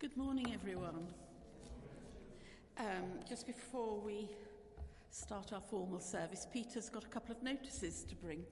Good 0.00 0.16
morning, 0.16 0.52
everyone. 0.54 1.08
Um, 2.78 3.18
just 3.28 3.48
before 3.48 3.98
we 3.98 4.28
start 5.10 5.52
our 5.52 5.60
formal 5.60 5.98
service, 5.98 6.46
Peter's 6.52 6.88
got 6.88 7.02
a 7.02 7.08
couple 7.08 7.34
of 7.34 7.42
notices 7.42 8.04
to 8.04 8.14
bring. 8.14 8.44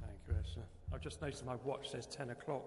Thank 0.00 0.18
you, 0.26 0.34
Esther. 0.40 0.62
I've 0.94 1.02
just 1.02 1.20
noticed 1.20 1.44
my 1.44 1.56
watch 1.64 1.90
says 1.90 2.06
10 2.06 2.30
o'clock. 2.30 2.64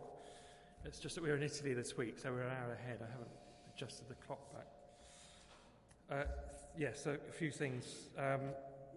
It's 0.85 0.99
just 0.99 1.15
that 1.15 1.23
we're 1.23 1.37
in 1.37 1.41
Italy 1.41 1.73
this 1.73 1.97
week, 1.97 2.19
so 2.19 2.31
we're 2.31 2.41
an 2.43 2.51
hour 2.51 2.73
ahead. 2.73 2.99
I 3.01 3.11
haven't 3.11 3.31
adjusted 3.75 4.07
the 4.09 4.15
clock 4.27 4.53
back. 4.53 4.67
Uh, 6.19 6.23
yes, 6.77 7.03
so 7.03 7.17
a 7.27 7.31
few 7.31 7.51
things. 7.51 7.85
Um, 8.17 8.41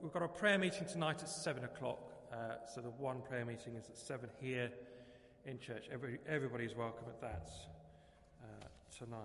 we've 0.03 0.13
got 0.13 0.23
a 0.23 0.29
prayer 0.29 0.59
meeting 0.59 0.87
tonight 0.87 1.23
at 1.23 1.29
7 1.29 1.65
o'clock. 1.65 2.13
Uh, 2.33 2.57
so 2.73 2.81
the 2.81 2.91
one 2.91 3.21
prayer 3.23 3.45
meeting 3.45 3.75
is 3.77 3.89
at 3.89 3.97
7 3.97 4.29
here 4.41 4.71
in 5.45 5.59
church. 5.59 5.89
Every, 5.93 6.19
everybody 6.29 6.65
is 6.65 6.75
welcome 6.75 7.07
at 7.09 7.21
that 7.21 7.51
uh, 8.43 8.67
tonight. 8.97 9.21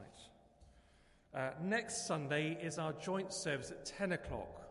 Uh, 1.33 1.51
next 1.63 2.07
Sunday 2.07 2.57
is 2.61 2.77
our 2.77 2.93
joint 2.93 3.33
service 3.33 3.71
at 3.71 3.85
10 3.85 4.13
o'clock. 4.13 4.61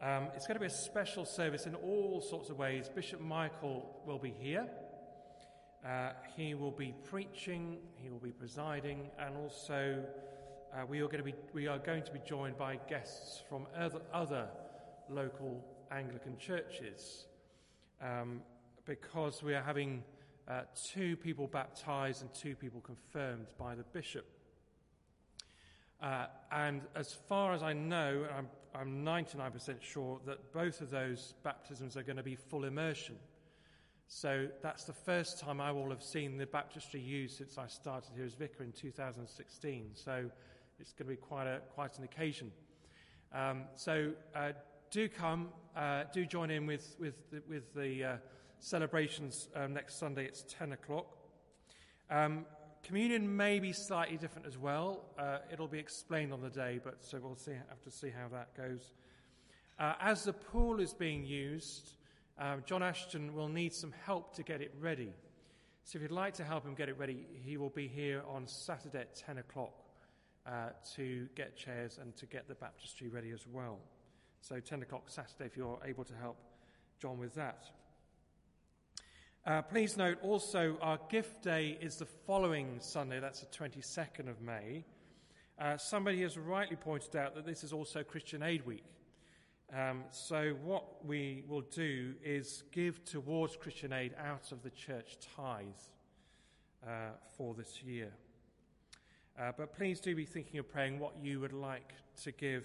Um, 0.00 0.28
it's 0.34 0.46
going 0.46 0.56
to 0.56 0.60
be 0.60 0.66
a 0.66 0.70
special 0.70 1.24
service 1.24 1.66
in 1.66 1.74
all 1.74 2.20
sorts 2.20 2.50
of 2.50 2.58
ways. 2.58 2.90
Bishop 2.94 3.20
Michael 3.20 4.02
will 4.06 4.18
be 4.18 4.34
here. 4.38 4.66
Uh, 5.84 6.10
he 6.36 6.54
will 6.54 6.72
be 6.72 6.94
preaching, 7.04 7.78
he 8.02 8.10
will 8.10 8.18
be 8.18 8.32
presiding, 8.32 9.08
and 9.18 9.36
also 9.36 10.04
uh, 10.74 10.84
we, 10.88 11.00
are 11.00 11.08
going 11.08 11.18
to 11.18 11.24
be, 11.24 11.34
we 11.52 11.66
are 11.66 11.78
going 11.78 12.02
to 12.02 12.12
be 12.12 12.20
joined 12.26 12.56
by 12.56 12.78
guests 12.88 13.42
from 13.48 13.66
other, 13.76 14.00
other 14.12 14.48
local 15.08 15.64
Anglican 15.90 16.36
churches 16.38 17.26
um, 18.02 18.42
because 18.84 19.42
we 19.42 19.54
are 19.54 19.62
having 19.62 20.02
uh, 20.48 20.62
two 20.92 21.16
people 21.16 21.46
baptized 21.46 22.22
and 22.22 22.32
two 22.34 22.54
people 22.54 22.80
confirmed 22.80 23.46
by 23.58 23.74
the 23.74 23.84
bishop. 23.84 24.26
Uh, 26.02 26.26
and 26.52 26.82
as 26.94 27.14
far 27.28 27.52
as 27.54 27.62
I 27.62 27.72
know, 27.72 28.26
I'm, 28.36 28.48
I'm 28.74 29.04
99% 29.04 29.80
sure 29.80 30.20
that 30.26 30.52
both 30.52 30.80
of 30.80 30.90
those 30.90 31.34
baptisms 31.42 31.96
are 31.96 32.02
going 32.02 32.18
to 32.18 32.22
be 32.22 32.36
full 32.36 32.64
immersion. 32.64 33.16
So 34.08 34.46
that's 34.62 34.84
the 34.84 34.92
first 34.92 35.40
time 35.40 35.60
I 35.60 35.72
will 35.72 35.90
have 35.90 36.02
seen 36.02 36.36
the 36.36 36.46
baptistry 36.46 37.00
used 37.00 37.38
since 37.38 37.58
I 37.58 37.66
started 37.66 38.12
here 38.14 38.24
as 38.24 38.34
vicar 38.34 38.62
in 38.62 38.72
2016. 38.72 39.90
So 39.94 40.30
it's 40.78 40.92
going 40.92 41.08
to 41.08 41.14
be 41.14 41.16
quite, 41.16 41.46
a, 41.46 41.60
quite 41.74 41.98
an 41.98 42.04
occasion. 42.04 42.52
Um, 43.32 43.64
so 43.74 44.12
uh, 44.34 44.52
do 44.90 45.08
come, 45.08 45.48
uh, 45.74 46.04
do 46.12 46.26
join 46.26 46.50
in 46.50 46.66
with, 46.66 46.96
with 46.98 47.30
the, 47.30 47.42
with 47.48 47.74
the 47.74 48.04
uh, 48.04 48.16
celebrations 48.60 49.48
um, 49.54 49.72
next 49.72 49.98
Sunday. 49.98 50.24
It's 50.24 50.44
10 50.48 50.72
o'clock. 50.72 51.16
Um, 52.10 52.44
communion 52.82 53.36
may 53.36 53.58
be 53.58 53.72
slightly 53.72 54.16
different 54.16 54.46
as 54.46 54.58
well. 54.58 55.04
Uh, 55.18 55.38
it'll 55.52 55.66
be 55.66 55.78
explained 55.78 56.32
on 56.32 56.40
the 56.40 56.50
day, 56.50 56.78
but 56.82 57.02
so 57.02 57.18
we'll 57.22 57.36
see, 57.36 57.52
have 57.52 57.82
to 57.82 57.90
see 57.90 58.10
how 58.10 58.28
that 58.28 58.54
goes. 58.56 58.92
Uh, 59.78 59.94
as 60.00 60.24
the 60.24 60.32
pool 60.32 60.80
is 60.80 60.92
being 60.92 61.24
used, 61.24 61.92
um, 62.38 62.62
John 62.66 62.82
Ashton 62.82 63.34
will 63.34 63.48
need 63.48 63.74
some 63.74 63.92
help 64.04 64.34
to 64.36 64.42
get 64.42 64.60
it 64.60 64.74
ready. 64.80 65.12
So 65.84 65.96
if 65.96 66.02
you'd 66.02 66.10
like 66.10 66.34
to 66.34 66.44
help 66.44 66.64
him 66.64 66.74
get 66.74 66.88
it 66.88 66.98
ready, 66.98 67.26
he 67.44 67.56
will 67.56 67.70
be 67.70 67.88
here 67.88 68.22
on 68.28 68.46
Saturday 68.46 69.00
at 69.00 69.14
10 69.14 69.38
o'clock 69.38 69.85
uh, 70.46 70.70
to 70.94 71.28
get 71.34 71.56
chairs 71.56 71.98
and 72.00 72.16
to 72.16 72.26
get 72.26 72.48
the 72.48 72.54
baptistry 72.54 73.08
ready 73.08 73.30
as 73.30 73.46
well. 73.46 73.78
So 74.40 74.60
10 74.60 74.82
o'clock 74.82 75.04
Saturday 75.08 75.46
if 75.46 75.56
you're 75.56 75.80
able 75.84 76.04
to 76.04 76.14
help 76.14 76.36
John 77.00 77.18
with 77.18 77.34
that. 77.34 77.64
Uh, 79.44 79.62
please 79.62 79.96
note 79.96 80.18
also 80.22 80.76
our 80.82 80.98
gift 81.08 81.42
day 81.42 81.78
is 81.80 81.96
the 81.96 82.06
following 82.06 82.78
Sunday, 82.80 83.20
that's 83.20 83.40
the 83.40 83.46
22nd 83.46 84.28
of 84.28 84.40
May. 84.40 84.84
Uh, 85.58 85.76
somebody 85.76 86.22
has 86.22 86.36
rightly 86.36 86.76
pointed 86.76 87.16
out 87.16 87.34
that 87.34 87.46
this 87.46 87.64
is 87.64 87.72
also 87.72 88.02
Christian 88.02 88.42
Aid 88.42 88.66
Week. 88.66 88.84
Um, 89.74 90.04
so, 90.10 90.54
what 90.62 91.04
we 91.04 91.42
will 91.48 91.62
do 91.62 92.14
is 92.24 92.62
give 92.70 93.04
towards 93.04 93.56
Christian 93.56 93.92
aid 93.92 94.14
out 94.16 94.52
of 94.52 94.62
the 94.62 94.70
church 94.70 95.18
tithe 95.34 95.64
uh, 96.86 97.10
for 97.36 97.52
this 97.54 97.82
year. 97.82 98.12
Uh, 99.38 99.52
but 99.54 99.76
please 99.76 100.00
do 100.00 100.16
be 100.16 100.24
thinking 100.24 100.58
of 100.58 100.66
praying 100.66 100.98
what 100.98 101.12
you 101.22 101.38
would 101.40 101.52
like 101.52 101.92
to 102.22 102.32
give 102.32 102.64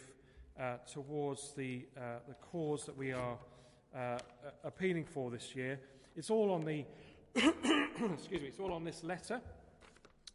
uh, 0.58 0.78
towards 0.90 1.54
the, 1.54 1.86
uh, 1.98 2.20
the 2.30 2.34
cause 2.36 2.86
that 2.86 2.96
we 2.96 3.12
are 3.12 3.38
uh, 3.94 4.18
appealing 4.64 5.04
for 5.04 5.30
this 5.30 5.54
year. 5.54 5.78
It's 6.16 6.30
all 6.30 6.50
on 6.50 6.64
the, 6.64 6.86
excuse 7.36 8.42
me, 8.42 8.48
it's 8.48 8.60
all 8.60 8.72
on 8.72 8.86
this 8.86 9.04
letter 9.04 9.42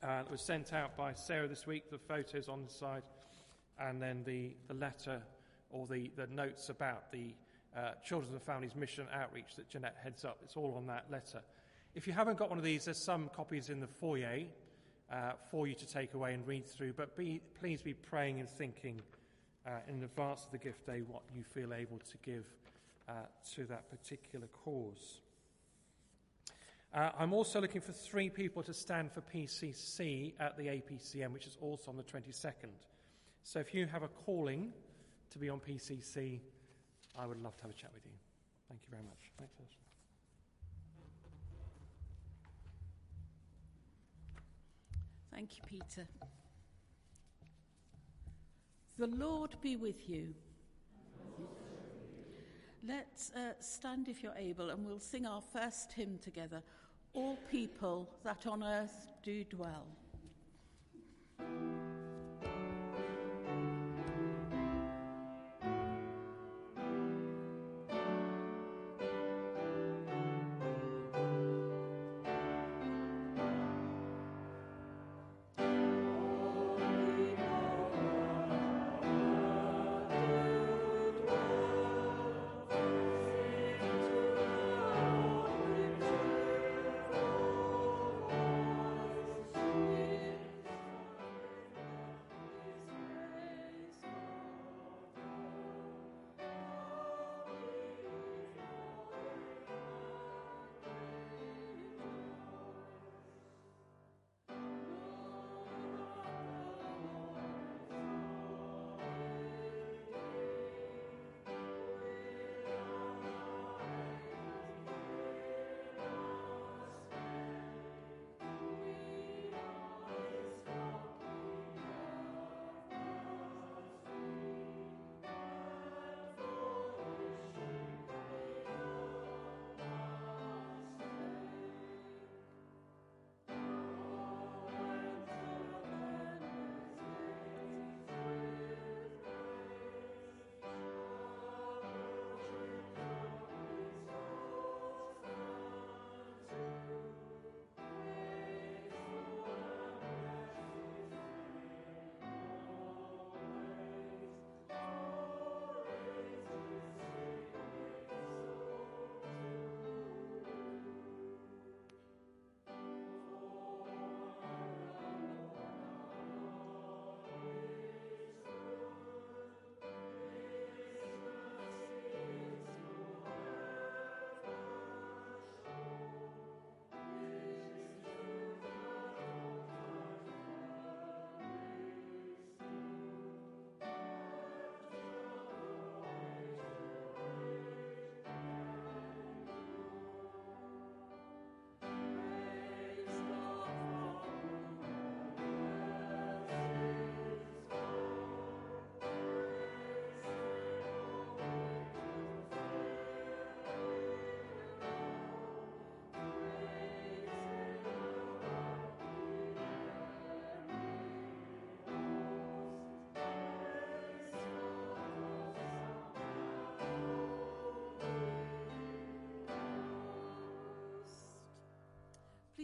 uh, 0.03 0.07
that 0.25 0.31
was 0.31 0.43
sent 0.43 0.75
out 0.75 0.95
by 0.95 1.15
Sarah 1.15 1.49
this 1.49 1.67
week. 1.67 1.91
The 1.91 1.97
photos 1.97 2.51
on 2.51 2.65
the 2.65 2.71
side, 2.71 3.05
and 3.79 4.03
then 4.03 4.23
the, 4.27 4.57
the 4.69 4.75
letter 4.75 5.23
or 5.71 5.87
the, 5.87 6.11
the 6.17 6.27
notes 6.27 6.69
about 6.69 7.11
the 7.13 7.35
uh, 7.75 7.93
Children 8.05 8.35
and 8.35 8.43
Families 8.43 8.75
Mission 8.75 9.07
outreach 9.11 9.57
that 9.57 9.71
Jeanette 9.71 9.97
heads 10.03 10.27
up. 10.27 10.37
It's 10.45 10.55
all 10.57 10.75
on 10.77 10.87
that 10.89 11.07
letter. 11.11 11.41
If 11.95 12.07
you 12.07 12.13
haven't 12.13 12.37
got 12.37 12.51
one 12.51 12.59
of 12.59 12.65
these, 12.65 12.85
there's 12.85 13.07
some 13.07 13.31
copies 13.35 13.71
in 13.71 13.81
the 13.81 13.87
foyer 13.87 14.43
uh, 15.13 15.33
for 15.51 15.67
you 15.67 15.75
to 15.75 15.87
take 15.87 16.15
away 16.15 16.35
and 16.35 16.47
read 16.47 16.67
through. 16.67 16.93
But 16.93 17.17
be, 17.17 17.41
please 17.59 17.83
be 17.83 17.95
praying 17.95 18.41
and 18.41 18.49
thinking 18.49 19.01
uh, 19.67 19.71
in 19.89 20.03
advance 20.03 20.45
of 20.45 20.51
the 20.51 20.59
gift 20.59 20.87
day 20.87 21.03
what 21.07 21.23
you 21.35 21.43
feel 21.43 21.73
able 21.73 21.99
to 21.99 22.19
give 22.23 22.45
uh, 23.09 23.13
to 23.55 23.65
that 23.65 23.89
particular 23.91 24.47
cause. 24.49 25.21
Uh, 26.95 27.11
I'm 27.19 27.33
also 27.33 27.61
looking 27.61 27.81
for 27.81 27.93
three 27.93 28.31
people 28.31 28.63
to 28.63 28.73
stand 28.73 29.13
for 29.13 29.21
PCC 29.21 30.35
at 30.41 30.57
the 30.57 30.67
APCM, 30.67 31.33
which 31.33 31.47
is 31.47 31.57
also 31.61 31.91
on 31.91 31.97
the 31.97 32.03
22nd. 32.03 32.71
So 33.43 33.61
if 33.61 33.75
you 33.75 33.87
have 33.87 34.03
a 34.03 34.09
calling, 34.09 34.73
to 35.31 35.39
be 35.39 35.49
on 35.49 35.61
PCC, 35.61 36.41
I 37.19 37.27
would 37.27 37.43
love 37.43 37.57
to 37.57 37.63
have 37.63 37.71
a 37.71 37.75
chat 37.75 37.91
with 37.93 38.05
you. 38.05 38.13
Thank 38.69 38.81
you 38.83 38.89
very 38.91 39.05
much. 39.05 39.33
Thanks, 39.39 39.86
Thank 45.37 45.59
you, 45.59 45.63
Peter. 45.69 46.09
The 48.97 49.07
Lord 49.07 49.55
be 49.61 49.77
with 49.77 50.09
you. 50.09 50.35
Let's 52.83 53.33
uh, 53.33 53.53
stand 53.61 54.09
if 54.09 54.23
you're 54.23 54.33
able 54.35 54.71
and 54.71 54.87
we'll 54.87 54.99
sing 54.99 55.27
our 55.27 55.43
first 55.43 55.93
hymn 55.93 56.19
together 56.23 56.63
All 57.13 57.37
people 57.51 58.09
that 58.25 58.47
on 58.47 58.63
earth 58.63 59.09
do 59.23 59.45
dwell. 59.45 59.87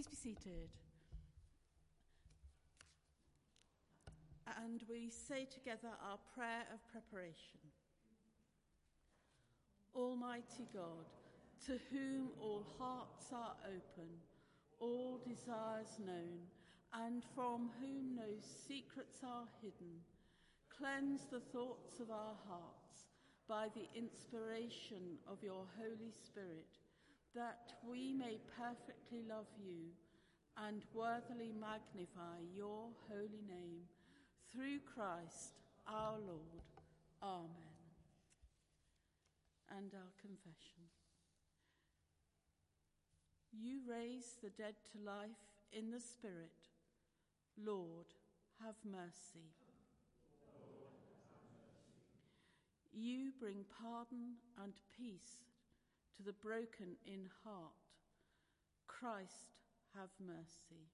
Please 0.02 0.24
be 0.24 0.34
seated. 0.34 0.70
And 4.64 4.82
we 4.88 5.10
say 5.10 5.44
together 5.44 5.90
our 6.02 6.18
prayer 6.34 6.64
of 6.74 6.80
preparation. 6.90 7.60
Almighty 9.94 10.66
God, 10.74 11.06
to 11.66 11.78
whom 11.92 12.30
all 12.40 12.66
hearts 12.78 13.26
are 13.32 13.54
open, 13.64 14.08
all 14.80 15.20
desires 15.24 15.98
known, 16.04 16.40
and 16.94 17.22
from 17.34 17.70
whom 17.80 18.16
no 18.16 18.32
secrets 18.66 19.20
are 19.24 19.46
hidden, 19.62 20.00
cleanse 20.76 21.26
the 21.30 21.40
thoughts 21.52 22.00
of 22.00 22.10
our 22.10 22.34
hearts 22.48 23.06
by 23.48 23.68
the 23.76 23.86
inspiration 23.96 25.18
of 25.30 25.44
your 25.44 25.66
Holy 25.78 26.12
Spirit, 26.24 26.81
that 27.34 27.72
we 27.88 28.12
may 28.12 28.38
perfectly 28.58 29.22
love 29.28 29.46
you 29.58 29.90
and 30.56 30.82
worthily 30.92 31.52
magnify 31.58 32.38
your 32.54 32.88
holy 33.08 33.42
name 33.48 33.88
through 34.52 34.78
Christ 34.94 35.60
our 35.86 36.18
Lord. 36.18 36.62
Amen 37.22 37.72
and 39.78 39.94
our 39.94 40.12
confession. 40.20 40.84
You 43.52 43.80
raise 43.88 44.36
the 44.42 44.50
dead 44.50 44.74
to 44.92 45.04
life 45.04 45.30
in 45.72 45.90
the 45.90 46.00
Spirit. 46.00 46.68
Lord, 47.56 48.06
have 48.64 48.76
mercy. 48.84 49.52
You 52.92 53.32
bring 53.40 53.64
pardon 53.80 54.36
and 54.62 54.72
peace 54.96 55.40
to 56.16 56.22
the 56.22 56.32
broken 56.32 56.96
in 57.06 57.28
heart. 57.44 57.72
Christ, 58.86 59.56
have 59.94 60.10
mercy. 60.20 60.88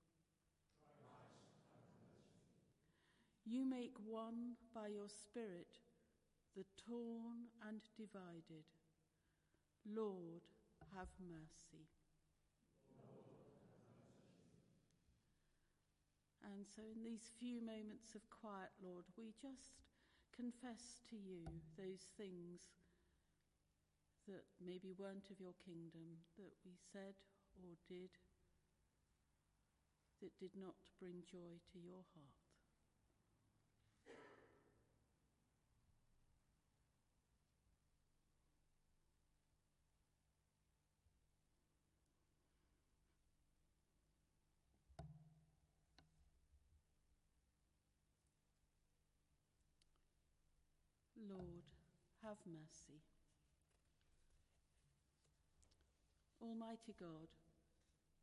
You 3.44 3.64
make 3.64 3.94
one 4.04 4.54
by 4.74 4.88
your 4.88 5.08
Spirit 5.08 5.80
the 6.56 6.64
torn 6.86 7.48
and 7.66 7.80
divided. 7.96 8.66
Lord, 9.86 10.42
have 10.94 11.08
mercy. 11.22 11.86
And 16.44 16.66
so, 16.66 16.82
in 16.82 17.04
these 17.04 17.30
few 17.38 17.60
moments 17.60 18.14
of 18.14 18.22
quiet, 18.28 18.72
Lord, 18.82 19.04
we 19.16 19.32
just 19.40 19.78
confess 20.34 21.00
to 21.10 21.16
you 21.16 21.44
those 21.76 22.10
things 22.16 22.72
that 24.28 24.44
maybe 24.60 24.92
weren't 24.92 25.30
of 25.32 25.40
your 25.40 25.56
kingdom, 25.64 26.20
that 26.36 26.52
we 26.64 26.76
said 26.92 27.16
or 27.64 27.74
did 27.88 28.10
that 30.20 30.36
did 30.38 30.50
not 30.54 30.74
bring 31.00 31.22
joy 31.30 31.58
to 31.72 31.78
your 31.78 32.04
heart. 32.14 32.38
Lord, 51.28 51.64
have 52.22 52.38
mercy. 52.46 53.02
Almighty 56.42 56.94
God, 56.98 57.28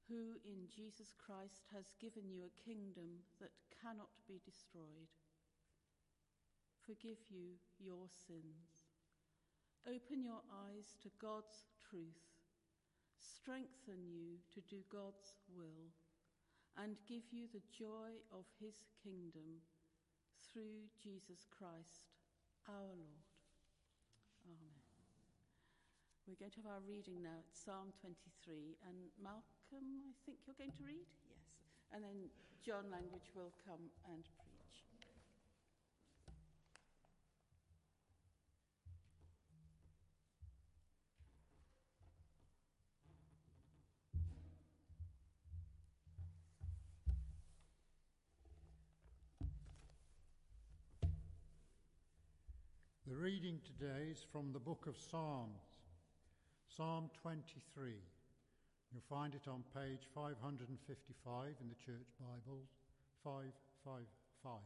who 0.08 0.38
in 0.46 0.70
Jesus 0.70 1.14
Christ 1.18 1.66
has 1.74 1.86
given 2.00 2.30
you 2.30 2.46
a 2.46 2.62
kingdom 2.62 3.26
that 3.42 3.52
cannot 3.82 4.12
be 4.28 4.40
destroyed, 4.46 5.10
forgive 6.86 7.18
you 7.30 7.58
your 7.80 8.06
sins. 8.08 8.86
Open 9.88 10.24
your 10.24 10.42
eyes 10.70 10.98
to 11.04 11.10
God's 11.22 11.66
truth, 11.90 12.26
strengthen 13.18 14.06
you 14.10 14.42
to 14.54 14.62
do 14.70 14.82
God's 14.90 15.38
will, 15.58 15.94
and 16.78 16.98
give 17.08 17.24
you 17.32 17.48
the 17.54 17.64
joy 17.72 18.18
of 18.34 18.46
his 18.60 18.86
kingdom 19.04 19.62
through 20.52 20.90
Jesus 21.02 21.46
Christ 21.50 22.14
our 22.68 22.90
Lord. 22.98 23.30
Amen. 24.46 24.86
We're 26.28 26.34
going 26.42 26.50
to 26.58 26.62
have 26.66 26.72
our 26.74 26.82
reading 26.90 27.22
now. 27.22 27.38
It's 27.46 27.62
Psalm 27.64 27.94
23. 28.02 28.82
And 28.90 28.98
Malcolm, 29.22 30.10
I 30.10 30.18
think 30.26 30.40
you're 30.48 30.58
going 30.58 30.74
to 30.74 30.84
read? 30.84 31.06
Yes. 31.30 31.38
And 31.94 32.04
then 32.04 32.34
John 32.66 32.90
Language 32.90 33.30
will 33.36 33.54
come 33.62 33.94
and 34.10 34.26
preach. 34.42 34.66
The 53.06 53.14
reading 53.14 53.60
today 53.62 54.10
is 54.10 54.26
from 54.32 54.52
the 54.52 54.60
book 54.60 54.88
of 54.88 54.98
Psalms, 54.98 55.75
Psalm 56.76 57.10
23. 57.22 57.94
You'll 58.92 59.02
find 59.10 59.34
it 59.34 59.48
on 59.48 59.64
page 59.74 60.10
555 60.14 61.46
in 61.62 61.70
the 61.70 61.76
Church 61.76 62.10
Bible, 62.20 62.60
555. 63.24 64.60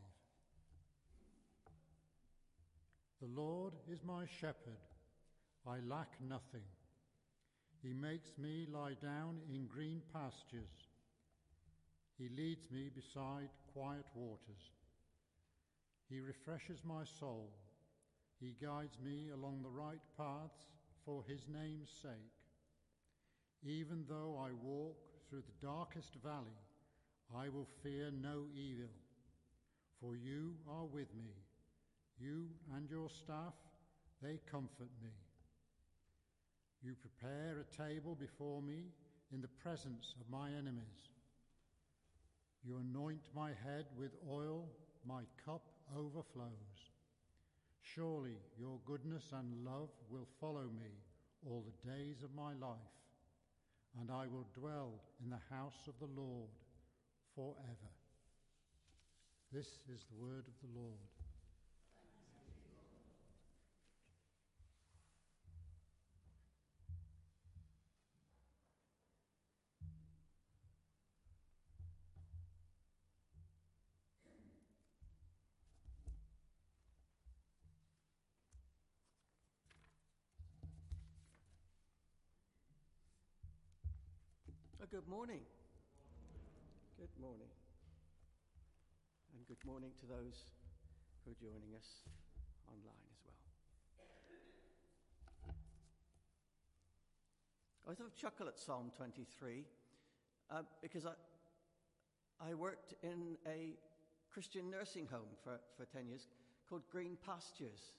The 3.21 3.27
Lord 3.39 3.73
is 3.91 3.99
my 4.03 4.25
shepherd, 4.41 4.81
I 5.67 5.81
lack 5.87 6.09
nothing. 6.27 6.65
He 7.83 7.93
makes 7.93 8.31
me 8.39 8.65
lie 8.73 8.95
down 9.03 9.37
in 9.53 9.67
green 9.67 10.01
pastures. 10.11 10.89
He 12.17 12.29
leads 12.35 12.71
me 12.71 12.89
beside 12.89 13.49
quiet 13.71 14.05
waters. 14.15 14.73
He 16.09 16.21
refreshes 16.21 16.79
my 16.83 17.03
soul. 17.19 17.51
He 18.39 18.55
guides 18.59 18.97
me 19.03 19.29
along 19.31 19.61
the 19.61 19.69
right 19.69 20.01
paths 20.17 20.65
for 21.09 21.23
his 21.27 21.41
name's 21.51 21.89
sake. 22.03 22.37
Even 23.65 24.05
though 24.07 24.39
I 24.39 24.51
walk 24.63 24.95
through 25.27 25.41
the 25.41 25.65
darkest 25.65 26.13
valley, 26.23 26.61
I 27.35 27.49
will 27.49 27.67
fear 27.81 28.11
no 28.11 28.43
evil, 28.53 28.91
for 29.99 30.15
you 30.15 30.53
are 30.69 30.85
with 30.85 31.07
me. 31.15 31.33
You 32.19 32.45
and 32.75 32.87
your 32.91 33.09
staff, 33.09 33.55
they 34.21 34.39
comfort 34.51 34.91
me. 35.01 35.09
You 36.83 36.93
prepare 36.93 37.57
a 37.59 37.89
table 37.89 38.15
before 38.15 38.61
me 38.61 38.91
in 39.33 39.41
the 39.41 39.55
presence 39.63 40.13
of 40.21 40.29
my 40.29 40.49
enemies. 40.49 41.09
You 42.63 42.77
anoint 42.77 43.29
my 43.35 43.49
head 43.49 43.85
with 43.97 44.11
oil, 44.29 44.65
my 45.07 45.23
cup 45.43 45.63
overflows. 45.97 46.78
Surely 47.81 48.37
your 48.57 48.79
goodness 48.85 49.23
and 49.33 49.65
love 49.65 49.89
will 50.09 50.27
follow 50.39 50.69
me 50.79 50.91
all 51.45 51.63
the 51.65 51.89
days 51.89 52.23
of 52.23 52.33
my 52.35 52.53
life, 52.53 52.77
and 53.99 54.11
I 54.11 54.27
will 54.27 54.47
dwell 54.53 55.01
in 55.23 55.29
the 55.29 55.55
house 55.55 55.87
of 55.87 55.93
the 55.99 56.13
Lord 56.21 56.49
forever. 57.35 57.91
This 59.51 59.67
is 59.91 60.05
the 60.09 60.21
word 60.23 60.45
of 60.47 60.53
the 60.61 60.79
Lord. 60.79 61.18
Good 84.91 85.07
morning. 85.07 85.41
Good 86.97 87.13
morning. 87.21 87.49
And 89.33 89.45
good 89.47 89.63
morning 89.63 89.91
to 89.99 90.07
those 90.07 90.47
who 91.23 91.31
are 91.31 91.35
joining 91.39 91.75
us 91.77 92.01
online 92.67 93.05
as 93.13 93.21
well. 93.21 93.37
I 97.87 97.93
sort 97.93 98.09
of 98.09 98.15
chuckle 98.15 98.47
at 98.47 98.57
Psalm 98.57 98.91
23 98.97 99.63
uh, 100.49 100.63
because 100.81 101.05
I, 101.05 101.13
I 102.41 102.55
worked 102.55 102.95
in 103.03 103.37
a 103.45 103.77
Christian 104.33 104.71
nursing 104.71 105.05
home 105.05 105.37
for, 105.43 105.59
for 105.77 105.85
10 105.85 106.07
years 106.07 106.25
called 106.67 106.81
Green 106.91 107.15
Pastures. 107.23 107.93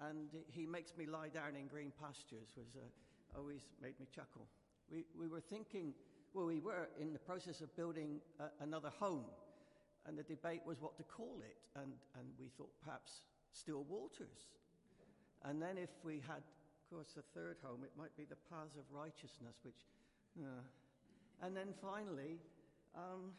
And 0.00 0.34
he 0.48 0.66
makes 0.66 0.96
me 0.96 1.06
lie 1.06 1.28
down 1.28 1.54
in 1.54 1.68
green 1.68 1.92
pastures, 2.00 2.48
was 2.56 2.74
uh, 2.74 3.38
always 3.38 3.60
made 3.80 4.00
me 4.00 4.06
chuckle 4.12 4.48
we, 4.90 5.04
we 5.18 5.28
were 5.28 5.40
thinking 5.40 5.94
well, 6.34 6.46
we 6.46 6.60
were 6.60 6.88
in 7.00 7.12
the 7.12 7.18
process 7.18 7.60
of 7.60 7.74
building 7.76 8.20
a, 8.38 8.62
another 8.62 8.90
home, 9.00 9.24
and 10.06 10.16
the 10.16 10.22
debate 10.22 10.62
was 10.64 10.80
what 10.80 10.96
to 10.96 11.02
call 11.02 11.38
it, 11.42 11.56
and, 11.74 11.92
and 12.14 12.26
we 12.38 12.48
thought 12.56 12.70
perhaps 12.84 13.22
Still 13.52 13.84
Waters. 13.88 14.54
And 15.44 15.60
then 15.60 15.76
if 15.76 15.90
we 16.04 16.22
had, 16.28 16.38
of 16.38 16.90
course, 16.90 17.16
a 17.18 17.22
third 17.34 17.56
home, 17.62 17.82
it 17.82 17.90
might 17.98 18.16
be 18.16 18.24
the 18.24 18.38
Paths 18.48 18.76
of 18.76 18.84
Righteousness, 18.92 19.56
which, 19.64 19.88
uh, 20.38 20.62
and 21.42 21.56
then 21.56 21.74
finally, 21.82 22.38
um, 22.94 23.32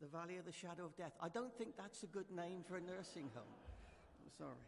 the 0.00 0.08
Valley 0.08 0.36
of 0.36 0.44
the 0.44 0.52
Shadow 0.52 0.86
of 0.86 0.96
Death. 0.96 1.12
I 1.20 1.28
don't 1.28 1.56
think 1.56 1.76
that's 1.76 2.02
a 2.02 2.06
good 2.06 2.30
name 2.34 2.64
for 2.66 2.76
a 2.76 2.80
nursing 2.80 3.30
home. 3.34 3.54
I'm 4.24 4.32
sorry. 4.36 4.66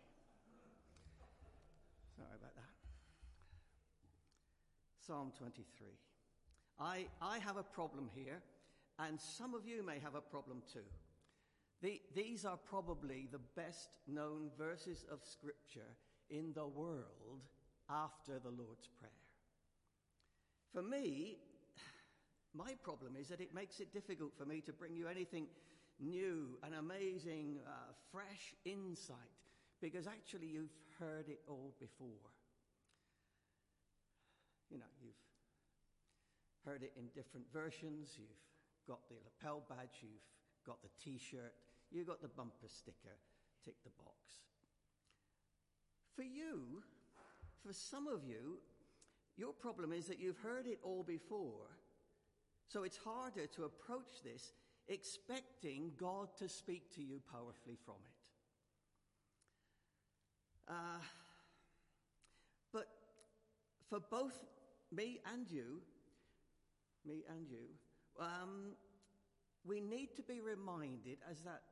Sorry 2.16 2.36
about 2.38 2.54
that. 2.54 2.72
Psalm 5.00 5.32
23. 5.36 6.07
I, 6.80 7.06
I 7.20 7.38
have 7.40 7.56
a 7.56 7.62
problem 7.62 8.08
here, 8.14 8.40
and 8.98 9.20
some 9.20 9.54
of 9.54 9.66
you 9.66 9.84
may 9.84 9.98
have 9.98 10.14
a 10.14 10.20
problem 10.20 10.62
too. 10.72 10.86
The, 11.82 12.00
these 12.14 12.44
are 12.44 12.56
probably 12.56 13.28
the 13.30 13.40
best 13.56 13.88
known 14.06 14.50
verses 14.58 15.04
of 15.10 15.20
Scripture 15.24 15.96
in 16.30 16.52
the 16.54 16.66
world 16.66 17.42
after 17.88 18.38
the 18.38 18.50
Lord's 18.50 18.88
Prayer. 18.98 19.10
For 20.72 20.82
me, 20.82 21.38
my 22.54 22.74
problem 22.82 23.16
is 23.18 23.28
that 23.28 23.40
it 23.40 23.54
makes 23.54 23.80
it 23.80 23.92
difficult 23.92 24.32
for 24.36 24.44
me 24.44 24.60
to 24.62 24.72
bring 24.72 24.94
you 24.94 25.08
anything 25.08 25.46
new 26.00 26.58
and 26.62 26.74
amazing, 26.74 27.58
uh, 27.66 27.92
fresh 28.12 28.54
insight, 28.64 29.16
because 29.80 30.06
actually 30.06 30.46
you've 30.46 30.76
heard 30.98 31.28
it 31.28 31.40
all 31.48 31.74
before. 31.80 32.32
You 34.70 34.78
know, 34.78 34.92
you've 35.02 35.17
heard 36.68 36.82
it 36.82 36.92
in 36.98 37.06
different 37.14 37.46
versions, 37.52 38.16
you've 38.18 38.28
got 38.86 39.00
the 39.08 39.16
lapel 39.24 39.62
badge, 39.68 40.02
you've 40.02 40.66
got 40.66 40.82
the 40.82 40.90
t 41.02 41.18
shirt, 41.18 41.54
you've 41.90 42.06
got 42.06 42.20
the 42.20 42.28
bumper 42.28 42.68
sticker, 42.68 43.16
tick 43.64 43.76
the 43.84 43.90
box. 43.98 44.44
For 46.14 46.22
you, 46.22 46.82
for 47.64 47.72
some 47.72 48.06
of 48.06 48.24
you, 48.24 48.58
your 49.36 49.52
problem 49.52 49.92
is 49.92 50.06
that 50.06 50.20
you've 50.20 50.38
heard 50.38 50.66
it 50.66 50.80
all 50.82 51.02
before 51.02 51.68
so 52.68 52.82
it's 52.82 52.98
harder 52.98 53.46
to 53.46 53.64
approach 53.64 54.22
this 54.22 54.52
expecting 54.88 55.92
God 55.98 56.28
to 56.38 56.48
speak 56.48 56.94
to 56.96 57.02
you 57.02 57.20
powerfully 57.32 57.78
from 57.84 57.94
it. 58.04 58.12
Uh, 60.68 61.00
but 62.72 62.88
for 63.88 64.00
both 64.00 64.38
me 64.92 65.20
and 65.32 65.50
you, 65.50 65.80
me 67.08 67.24
and 67.28 67.48
you, 67.48 67.66
um, 68.20 68.76
we 69.64 69.80
need 69.80 70.14
to 70.16 70.22
be 70.22 70.40
reminded, 70.40 71.18
as 71.30 71.40
that 71.40 71.62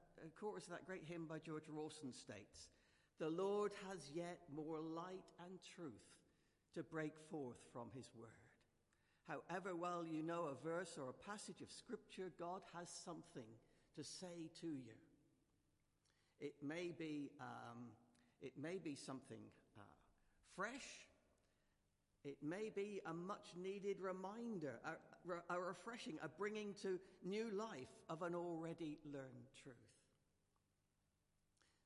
chorus 0.40 0.64
of 0.64 0.70
that 0.70 0.86
great 0.86 1.04
hymn 1.06 1.26
by 1.26 1.38
George 1.38 1.68
Rawson 1.68 2.12
states, 2.12 2.68
the 3.18 3.28
Lord 3.28 3.72
has 3.88 4.10
yet 4.14 4.40
more 4.54 4.80
light 4.80 5.24
and 5.44 5.58
truth 5.74 5.92
to 6.74 6.82
break 6.82 7.12
forth 7.30 7.58
from 7.72 7.88
his 7.94 8.10
word. 8.18 8.28
However 9.26 9.74
well 9.74 10.04
you 10.04 10.22
know 10.22 10.48
a 10.50 10.66
verse 10.66 10.98
or 10.98 11.10
a 11.10 11.30
passage 11.30 11.60
of 11.60 11.70
Scripture, 11.70 12.30
God 12.38 12.62
has 12.74 12.88
something 12.88 13.48
to 13.96 14.04
say 14.04 14.50
to 14.60 14.66
you. 14.66 14.96
It 16.40 16.54
may 16.62 16.92
be, 16.96 17.30
um, 17.40 17.86
it 18.42 18.52
may 18.60 18.78
be 18.78 18.94
something 18.94 19.40
uh, 19.78 19.82
fresh. 20.54 21.05
It 22.26 22.38
may 22.42 22.70
be 22.74 23.00
a 23.06 23.14
much 23.14 23.46
needed 23.56 24.00
reminder, 24.00 24.80
a, 24.84 25.54
a 25.54 25.60
refreshing, 25.60 26.18
a 26.22 26.28
bringing 26.28 26.74
to 26.82 26.98
new 27.24 27.50
life 27.52 27.94
of 28.08 28.22
an 28.22 28.34
already 28.34 28.98
learned 29.04 29.46
truth. 29.62 29.76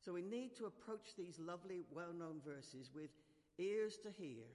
So 0.02 0.14
we 0.14 0.22
need 0.22 0.56
to 0.56 0.64
approach 0.64 1.14
these 1.18 1.38
lovely, 1.38 1.82
well 1.94 2.14
known 2.18 2.40
verses 2.42 2.90
with 2.94 3.10
ears 3.58 3.98
to 3.98 4.10
hear 4.10 4.46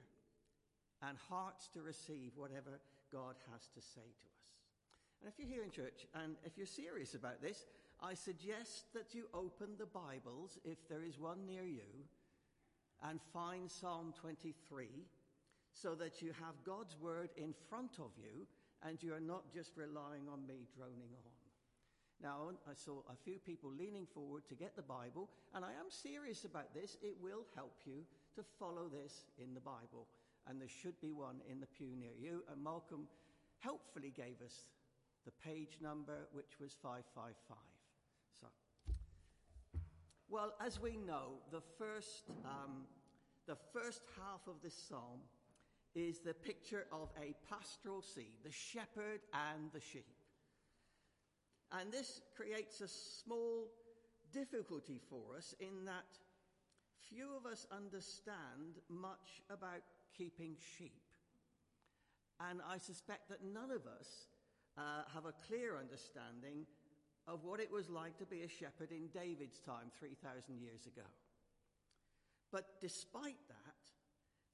and 1.03 1.17
hearts 1.29 1.67
to 1.73 1.83
receive 1.83 2.31
whatever 2.35 2.79
God 3.11 3.35
has 3.51 3.67
to 3.75 3.81
say 3.81 4.01
to 4.01 4.27
us. 4.27 5.21
And 5.21 5.31
if 5.31 5.37
you're 5.37 5.47
here 5.47 5.63
in 5.63 5.69
church 5.69 6.07
and 6.15 6.35
if 6.43 6.57
you're 6.57 6.65
serious 6.65 7.13
about 7.13 7.43
this, 7.43 7.65
I 8.01 8.15
suggest 8.15 8.91
that 8.95 9.13
you 9.13 9.27
open 9.33 9.69
the 9.77 9.85
Bibles, 9.85 10.57
if 10.65 10.89
there 10.89 11.03
is 11.03 11.19
one 11.19 11.45
near 11.45 11.63
you, 11.63 12.09
and 13.03 13.19
find 13.31 13.69
Psalm 13.69 14.13
23 14.19 14.87
so 15.75 15.93
that 15.95 16.21
you 16.21 16.31
have 16.39 16.55
God's 16.65 16.97
word 16.99 17.29
in 17.37 17.53
front 17.69 17.99
of 17.99 18.11
you 18.17 18.47
and 18.81 19.03
you 19.03 19.13
are 19.13 19.19
not 19.19 19.53
just 19.53 19.75
relying 19.75 20.27
on 20.31 20.47
me 20.47 20.65
droning 20.75 21.13
on. 21.13 21.31
Now, 22.23 22.55
I 22.65 22.73
saw 22.73 23.03
a 23.11 23.15
few 23.23 23.39
people 23.39 23.69
leaning 23.69 24.07
forward 24.07 24.47
to 24.47 24.55
get 24.55 24.75
the 24.75 24.81
Bible, 24.81 25.29
and 25.53 25.65
I 25.65 25.71
am 25.71 25.89
serious 25.89 26.45
about 26.45 26.73
this. 26.73 26.95
It 27.03 27.15
will 27.21 27.45
help 27.55 27.75
you 27.85 28.05
to 28.35 28.43
follow 28.57 28.87
this 28.87 29.25
in 29.37 29.53
the 29.53 29.59
Bible 29.59 30.07
and 30.47 30.61
there 30.61 30.69
should 30.69 30.99
be 31.01 31.11
one 31.11 31.41
in 31.49 31.59
the 31.59 31.65
pew 31.65 31.95
near 31.97 32.13
you. 32.19 32.43
And 32.51 32.63
Malcolm 32.63 33.07
helpfully 33.59 34.11
gave 34.15 34.41
us 34.43 34.69
the 35.25 35.31
page 35.43 35.77
number, 35.81 36.27
which 36.33 36.59
was 36.59 36.75
555. 36.81 37.57
So, 38.39 38.47
well, 40.29 40.53
as 40.63 40.79
we 40.79 40.97
know, 40.97 41.41
the 41.51 41.61
first, 41.79 42.29
um, 42.45 42.85
the 43.47 43.57
first 43.73 44.01
half 44.17 44.41
of 44.47 44.61
this 44.63 44.75
psalm 44.75 45.21
is 45.95 46.19
the 46.19 46.33
picture 46.33 46.85
of 46.91 47.09
a 47.17 47.33
pastoral 47.49 48.01
scene, 48.01 48.35
the 48.43 48.51
shepherd 48.51 49.21
and 49.33 49.71
the 49.73 49.79
sheep. 49.79 50.05
And 51.71 51.91
this 51.91 52.21
creates 52.35 52.81
a 52.81 52.87
small 52.87 53.67
difficulty 54.31 54.99
for 55.09 55.37
us 55.37 55.55
in 55.59 55.85
that 55.85 56.05
few 57.09 57.29
of 57.35 57.49
us 57.49 57.65
understand 57.71 58.81
much 58.89 59.41
about 59.49 59.81
keeping 60.17 60.55
sheep. 60.77 61.01
And 62.39 62.59
I 62.67 62.77
suspect 62.77 63.29
that 63.29 63.43
none 63.43 63.71
of 63.71 63.87
us 63.87 64.27
uh, 64.77 65.03
have 65.13 65.25
a 65.25 65.33
clear 65.47 65.77
understanding 65.77 66.65
of 67.27 67.43
what 67.43 67.59
it 67.59 67.71
was 67.71 67.89
like 67.89 68.17
to 68.17 68.25
be 68.25 68.41
a 68.41 68.47
shepherd 68.47 68.91
in 68.91 69.07
David's 69.13 69.59
time 69.59 69.89
3,000 69.97 70.59
years 70.61 70.85
ago. 70.85 71.07
But 72.51 72.65
despite 72.81 73.39
that, 73.47 73.64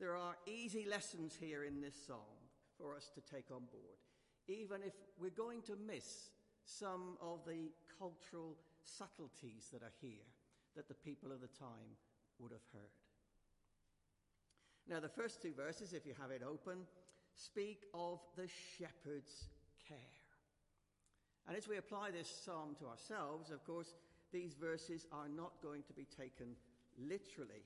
there 0.02 0.18
are 0.18 0.36
easy 0.48 0.88
lessons 0.90 1.38
here 1.40 1.64
in 1.64 1.80
this 1.80 1.94
psalm 2.08 2.42
for 2.76 2.96
us 2.96 3.12
to 3.14 3.22
take 3.22 3.52
on 3.52 3.62
board, 3.72 4.02
even 4.48 4.82
if 4.84 4.94
we're 5.20 5.30
going 5.30 5.62
to 5.62 5.78
miss 5.88 6.32
some 6.66 7.18
of 7.22 7.42
the 7.46 7.70
cultural 8.00 8.58
subtleties 8.84 9.70
that 9.72 9.84
are 9.84 9.94
here 10.02 10.26
that 10.76 10.88
the 10.88 10.96
people 10.96 11.32
of 11.32 11.40
the 11.40 11.48
time 11.48 11.94
would 12.40 12.52
have 12.52 12.66
heard. 12.74 12.90
Now, 14.90 15.00
the 15.00 15.08
first 15.08 15.40
two 15.40 15.54
verses, 15.54 15.94
if 15.94 16.04
you 16.08 16.16
have 16.20 16.32
it 16.32 16.42
open, 16.42 16.80
speak 17.36 17.84
of 17.94 18.20
the 18.36 18.48
shepherd's 18.48 19.50
care. 19.88 19.98
And 21.48 21.56
as 21.56 21.68
we 21.68 21.78
apply 21.78 22.10
this 22.10 22.42
psalm 22.44 22.76
to 22.80 22.88
ourselves, 22.88 23.52
of 23.52 23.64
course, 23.64 23.94
these 24.34 24.56
verses 24.56 25.06
are 25.12 25.30
not 25.30 25.62
going 25.62 25.84
to 25.84 25.94
be 25.94 26.08
taken 26.18 26.56
literally. 26.98 27.66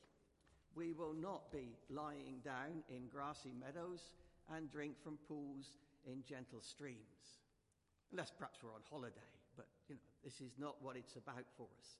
We 0.75 0.91
will 0.91 1.13
not 1.13 1.51
be 1.51 1.77
lying 1.89 2.41
down 2.43 2.83
in 2.89 3.07
grassy 3.07 3.53
meadows 3.59 4.11
and 4.53 4.69
drink 4.69 4.95
from 5.01 5.17
pools 5.27 5.77
in 6.05 6.23
gentle 6.27 6.61
streams. 6.61 7.39
Unless 8.11 8.31
perhaps 8.37 8.59
we're 8.61 8.73
on 8.73 8.81
holiday, 8.89 9.31
but 9.55 9.67
you 9.87 9.95
know, 9.95 10.01
this 10.23 10.41
is 10.41 10.53
not 10.59 10.75
what 10.81 10.95
it's 10.97 11.15
about 11.15 11.45
for 11.57 11.67
us. 11.79 11.97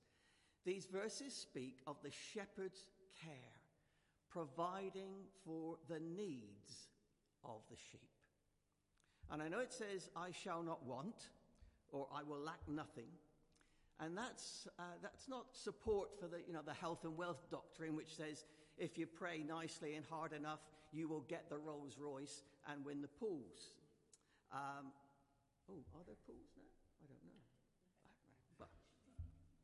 These 0.65 0.87
verses 0.87 1.33
speak 1.33 1.79
of 1.87 1.95
the 2.03 2.11
shepherd's 2.11 2.89
care 3.23 3.55
providing 4.29 5.13
for 5.45 5.77
the 5.87 5.99
needs 5.99 6.89
of 7.45 7.61
the 7.69 7.77
sheep. 7.91 8.09
And 9.31 9.41
I 9.41 9.47
know 9.47 9.59
it 9.59 9.71
says, 9.71 10.09
I 10.15 10.31
shall 10.31 10.61
not 10.61 10.85
want, 10.85 11.29
or 11.91 12.07
I 12.13 12.23
will 12.23 12.39
lack 12.39 12.59
nothing. 12.67 13.07
And 13.99 14.17
that's, 14.17 14.67
uh, 14.77 14.83
that's 15.01 15.29
not 15.29 15.45
support 15.53 16.09
for 16.19 16.27
the, 16.27 16.39
you 16.45 16.53
know, 16.53 16.59
the 16.65 16.73
health 16.73 17.05
and 17.05 17.15
wealth 17.15 17.49
doctrine, 17.49 17.95
which 17.95 18.13
says 18.13 18.43
if 18.77 18.97
you 18.97 19.07
pray 19.07 19.43
nicely 19.47 19.95
and 19.95 20.05
hard 20.09 20.33
enough, 20.33 20.59
you 20.91 21.07
will 21.07 21.25
get 21.27 21.49
the 21.49 21.57
Rolls 21.57 21.97
Royce 21.99 22.43
and 22.71 22.83
win 22.85 23.01
the 23.01 23.07
pools. 23.07 23.75
Um, 24.51 24.91
oh, 25.69 25.79
are 25.95 26.03
there 26.05 26.15
pools 26.25 26.51
now? 26.55 26.71
I 27.03 27.05
don't 27.07 27.23
know. 27.25 27.41
But, 28.59 28.69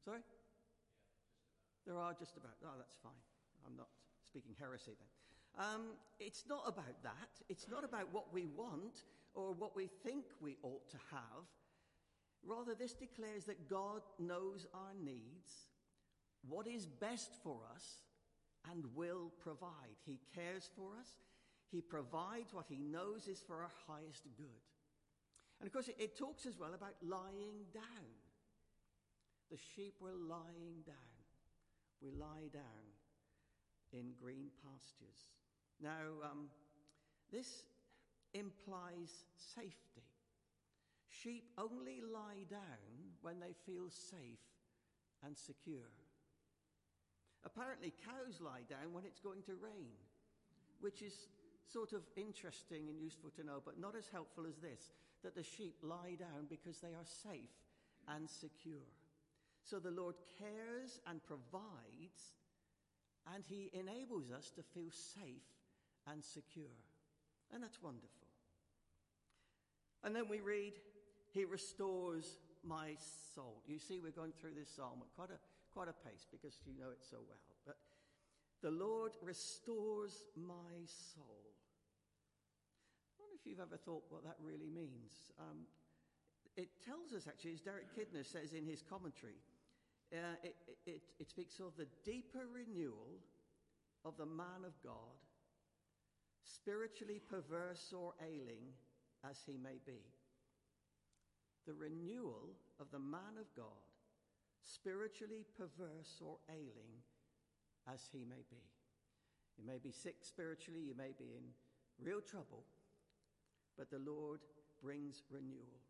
sorry? 0.04 0.22
There 1.86 1.98
are 1.98 2.14
just 2.14 2.38
about. 2.38 2.56
Oh, 2.64 2.78
that's 2.78 2.98
fine. 3.02 3.24
I'm 3.66 3.76
not 3.78 3.88
speaking 4.26 4.56
heresy 4.60 4.92
then. 4.98 5.66
Um, 5.66 5.82
it's 6.20 6.44
not 6.48 6.64
about 6.66 7.04
that. 7.04 7.30
It's 7.50 7.68
not 7.70 7.84
about 7.84 8.14
what 8.14 8.34
we 8.34 8.46
want 8.46 9.04
or 9.34 9.54
what 9.54 9.76
we 9.76 9.88
think 10.04 10.26
we 10.40 10.58
ought 10.64 10.90
to 10.90 10.98
have. 11.12 11.46
Rather, 12.44 12.74
this 12.74 12.94
declares 12.94 13.46
that 13.46 13.70
God 13.70 14.02
knows 14.20 14.66
our 14.74 14.94
needs, 15.04 15.68
what 16.48 16.68
is 16.68 16.86
best 16.86 17.32
for 17.44 17.60
us, 17.76 18.02
and 18.70 18.86
will 18.96 19.32
provide. 19.40 19.98
He 20.06 20.20
cares 20.36 20.70
for 20.76 20.92
us. 21.00 21.14
He 21.72 21.82
provides 21.82 22.54
what 22.54 22.66
he 22.68 22.78
knows 22.78 23.28
is 23.28 23.40
for 23.40 23.62
our 23.62 23.72
highest 23.88 24.24
good. 24.38 24.62
And 25.60 25.68
of 25.68 25.74
course, 25.74 25.88
it, 25.88 25.96
it 26.00 26.18
talks 26.18 26.46
as 26.46 26.58
well 26.60 26.74
about 26.74 26.96
lying 27.02 27.66
down. 27.74 28.12
The 29.50 29.58
sheep 29.76 29.96
were 30.00 30.14
lying 30.14 30.84
down. 30.86 30.96
We 32.02 32.12
lie 32.12 32.50
down 32.52 32.92
in 33.94 34.14
green 34.22 34.48
pastures. 34.64 35.28
Now, 35.82 36.24
um, 36.24 36.48
this 37.32 37.64
implies 38.34 39.26
safety. 39.56 40.04
Sheep 41.10 41.44
only 41.58 42.02
lie 42.02 42.46
down 42.50 43.12
when 43.22 43.40
they 43.40 43.54
feel 43.66 43.90
safe 43.90 44.40
and 45.24 45.38
secure. 45.38 45.92
Apparently, 47.44 47.94
cows 48.06 48.40
lie 48.40 48.64
down 48.70 48.94
when 48.94 49.06
it's 49.06 49.20
going 49.20 49.42
to 49.44 49.56
rain, 49.56 49.98
which 50.80 51.02
is 51.02 51.28
sort 51.72 51.94
of 51.94 52.02
interesting 52.16 52.90
and 52.90 53.00
useful 53.00 53.32
to 53.32 53.44
know, 53.44 53.62
but 53.64 53.80
not 53.80 53.96
as 53.96 54.08
helpful 54.12 54.46
as 54.48 54.58
this 54.58 54.92
that 55.24 55.36
the 55.36 55.44
sheep 55.44 55.76
lie 55.84 56.16
down 56.18 56.46
because 56.50 56.80
they 56.80 56.90
are 56.90 57.06
safe 57.06 57.54
and 58.08 58.30
secure. 58.30 58.90
So 59.64 59.80
the 59.80 59.92
Lord 59.92 60.16
cares 60.40 61.00
and 61.08 61.24
provides, 61.24 62.34
and 63.34 63.44
He 63.46 63.70
enables 63.74 64.32
us 64.32 64.52
to 64.52 64.64
feel 64.64 64.90
safe 64.92 65.46
and 66.12 66.24
secure. 66.24 66.78
And 67.54 67.62
that's 67.62 67.82
wonderful. 67.82 68.28
And 70.04 70.16
then 70.16 70.28
we 70.28 70.40
read, 70.40 70.74
He 71.32 71.46
restores 71.46 72.38
my 72.64 72.96
soul. 73.36 73.62
You 73.68 73.80
see, 73.80 74.00
we're 74.00 74.12
going 74.12 74.34
through 74.40 74.54
this 74.58 74.70
psalm 74.76 75.02
quite 75.16 75.30
a, 75.30 75.38
quite 75.74 75.88
a 75.88 75.98
pace 76.08 76.28
because 76.32 76.60
you 76.66 76.74
know 76.78 76.92
it 76.92 77.02
so 77.02 77.18
well. 77.28 77.40
But 77.66 77.78
the 78.62 78.72
Lord 78.72 79.12
restores 79.24 80.24
my 80.36 80.86
soul 80.86 81.52
I 83.22 83.30
wonder 83.30 83.38
if 83.38 83.46
you've 83.46 83.62
ever 83.62 83.78
thought 83.78 84.04
what 84.10 84.24
that 84.24 84.38
really 84.42 84.70
means. 84.74 85.30
Um, 85.40 85.70
it 86.58 86.70
tells 86.84 87.14
us, 87.14 87.28
actually, 87.28 87.54
as 87.54 87.62
Derek 87.62 87.94
Kidner 87.96 88.26
says 88.26 88.54
in 88.54 88.66
his 88.66 88.82
commentary, 88.82 89.38
uh, 90.12 90.42
it, 90.44 90.56
it, 90.88 91.02
it 91.20 91.30
speaks 91.30 91.60
of 91.60 91.78
the 91.78 91.88
deeper 92.04 92.50
renewal 92.52 93.22
of 94.04 94.18
the 94.18 94.26
man 94.26 94.66
of 94.66 94.74
God, 94.84 95.22
spiritually 96.44 97.22
perverse 97.30 97.94
or 97.96 98.14
ailing 98.20 98.74
as 99.30 99.38
he 99.46 99.56
may 99.56 99.78
be. 99.86 100.02
The 101.68 101.74
renewal 101.74 102.58
of 102.80 102.88
the 102.92 103.00
man 103.00 103.38
of 103.40 103.46
God, 103.56 103.86
spiritually 104.64 105.46
perverse 105.58 106.22
or 106.26 106.38
ailing 106.50 107.02
as 107.92 108.08
he 108.12 108.26
may 108.26 108.44
be. 108.50 108.64
You 109.58 109.66
may 109.66 109.80
be 109.80 109.92
sick 109.92 110.18
spiritually, 110.22 110.82
you 110.82 110.96
may 110.96 111.14
be 111.18 111.36
in 111.36 111.44
real 112.04 112.22
trouble, 112.22 112.66
but 113.78 113.90
the 113.90 114.00
Lord 114.00 114.40
brings 114.82 115.24
renewal. 115.30 115.82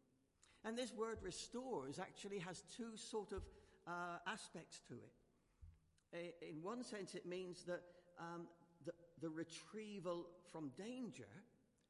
And 0.64 0.78
this 0.78 0.94
word 0.94 1.18
restores 1.22 2.00
actually 2.00 2.40
has 2.40 2.64
two 2.76 2.96
sort 2.96 3.32
of 3.32 3.42
uh, 3.88 4.18
aspects 4.28 4.82
to 4.88 4.94
it. 4.94 6.36
In 6.42 6.62
one 6.62 6.84
sense, 6.84 7.16
it 7.16 7.26
means 7.26 7.64
that 7.64 7.82
um, 8.20 8.48
the, 8.86 8.92
the, 9.22 9.30
retrieval 9.30 10.28
from 10.52 10.72
danger, 10.78 11.30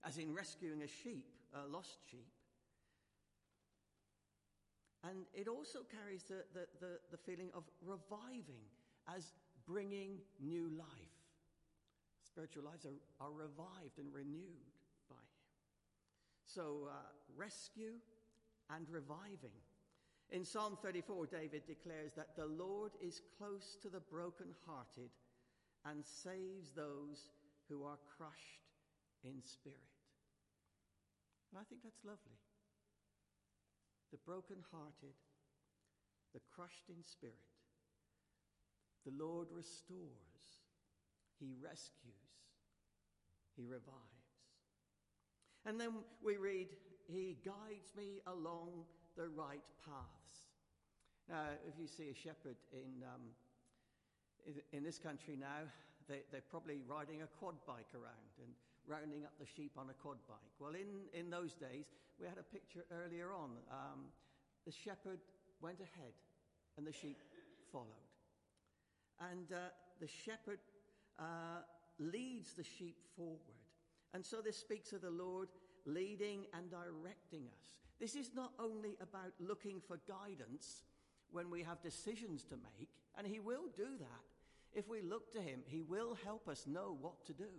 as 0.06 0.18
in 0.18 0.34
rescuing 0.34 0.84
a 0.84 0.88
sheep, 0.88 1.26
a 1.54 1.68
lost 1.68 1.98
sheep. 2.10 2.28
And 5.04 5.26
it 5.34 5.48
also 5.48 5.80
carries 5.90 6.24
the, 6.24 6.46
the, 6.54 6.68
the, 6.80 7.00
the 7.12 7.18
feeling 7.18 7.50
of 7.56 7.64
reviving 7.82 8.62
as 9.08 9.34
bringing 9.66 10.20
new 10.40 10.70
life. 10.78 11.18
Spiritual 12.24 12.64
lives 12.64 12.86
are, 12.86 13.26
are 13.26 13.32
revived 13.32 13.98
and 13.98 14.14
renewed. 14.14 14.70
By 15.10 15.16
Him. 15.16 15.42
So, 16.46 16.88
uh, 16.90 16.94
rescue 17.36 17.98
and 18.70 18.88
reviving. 18.90 19.58
In 20.32 20.46
Psalm 20.46 20.78
34, 20.82 21.28
David 21.28 21.64
declares 21.68 22.14
that 22.16 22.36
the 22.38 22.46
Lord 22.46 22.92
is 23.02 23.22
close 23.38 23.78
to 23.82 23.90
the 23.90 24.00
brokenhearted 24.00 25.10
and 25.86 26.06
saves 26.06 26.72
those 26.72 27.28
who 27.68 27.84
are 27.84 27.98
crushed 28.18 28.70
in 29.24 29.44
spirit. 29.44 29.78
And 31.52 31.60
I 31.60 31.64
think 31.68 31.82
that's 31.84 32.06
lovely. 32.06 32.40
The 34.12 34.18
brokenhearted, 34.26 35.16
the 36.34 36.42
crushed 36.54 36.90
in 36.90 37.04
spirit. 37.04 37.36
The 39.06 39.14
Lord 39.18 39.48
restores, 39.52 40.62
He 41.40 41.54
rescues, 41.62 42.14
He 43.56 43.66
revives. 43.66 44.22
And 45.66 45.80
then 45.80 45.92
we 46.24 46.38
read, 46.38 46.68
He 47.08 47.38
guides 47.44 47.94
me 47.96 48.22
along 48.28 48.84
the 49.16 49.28
right 49.28 49.64
paths. 49.86 50.52
Now, 51.30 51.46
if 51.68 51.80
you 51.80 51.88
see 51.88 52.10
a 52.10 52.16
shepherd 52.16 52.58
in, 52.74 53.04
um, 53.04 53.32
in, 54.74 54.84
this 54.84 54.98
country 54.98 55.36
now, 55.40 55.70
they, 56.10 56.22
they're 56.32 56.50
probably 56.50 56.82
riding 56.88 57.22
a 57.22 57.28
quad 57.28 57.56
bike 57.66 57.94
around 57.94 58.32
and 58.44 58.52
rounding 58.88 59.24
up 59.24 59.34
the 59.40 59.46
sheep 59.46 59.74
on 59.78 59.90
a 59.90 59.94
quad 59.94 60.18
bike. 60.28 60.54
Well, 60.60 60.74
in, 60.74 61.08
in 61.18 61.30
those 61.30 61.54
days, 61.54 61.86
we 62.20 62.28
had 62.28 62.38
a 62.38 62.44
picture 62.44 62.86
earlier 62.92 63.34
on. 63.34 63.52
Um, 63.72 64.12
the 64.66 64.72
shepherd 64.72 65.20
went 65.62 65.80
ahead 65.80 66.14
and 66.78 66.86
the 66.86 66.92
sheep 66.92 67.18
followed. 67.72 67.88
And 69.32 69.52
uh, 69.52 69.70
the 70.00 70.08
shepherd 70.08 70.60
uh, 71.20 71.62
leads 72.00 72.54
the 72.54 72.64
sheep 72.64 72.98
forward. 73.16 73.40
And 74.14 74.26
so 74.26 74.42
this 74.42 74.58
speaks 74.58 74.94
of 74.94 75.02
the 75.02 75.10
Lord 75.10 75.50
leading 75.86 76.46
and 76.54 76.70
directing 76.70 77.48
us. 77.48 77.76
This 78.00 78.16
is 78.16 78.32
not 78.36 78.52
only 78.60 78.98
about 79.02 79.34
looking 79.40 79.80
for 79.88 80.00
guidance 80.08 80.84
when 81.32 81.50
we 81.50 81.64
have 81.64 81.82
decisions 81.82 82.44
to 82.46 82.56
make, 82.56 82.90
and 83.18 83.26
He 83.28 83.40
will 83.40 83.68
do 83.78 83.98
that. 84.00 84.24
If 84.74 84.90
we 84.90 85.02
look 85.02 85.34
to 85.34 85.42
Him, 85.42 85.62
He 85.66 85.82
will 85.82 86.18
help 86.24 86.48
us 86.48 86.66
know 86.68 86.98
what 87.00 87.26
to 87.28 87.34
do. 87.34 87.50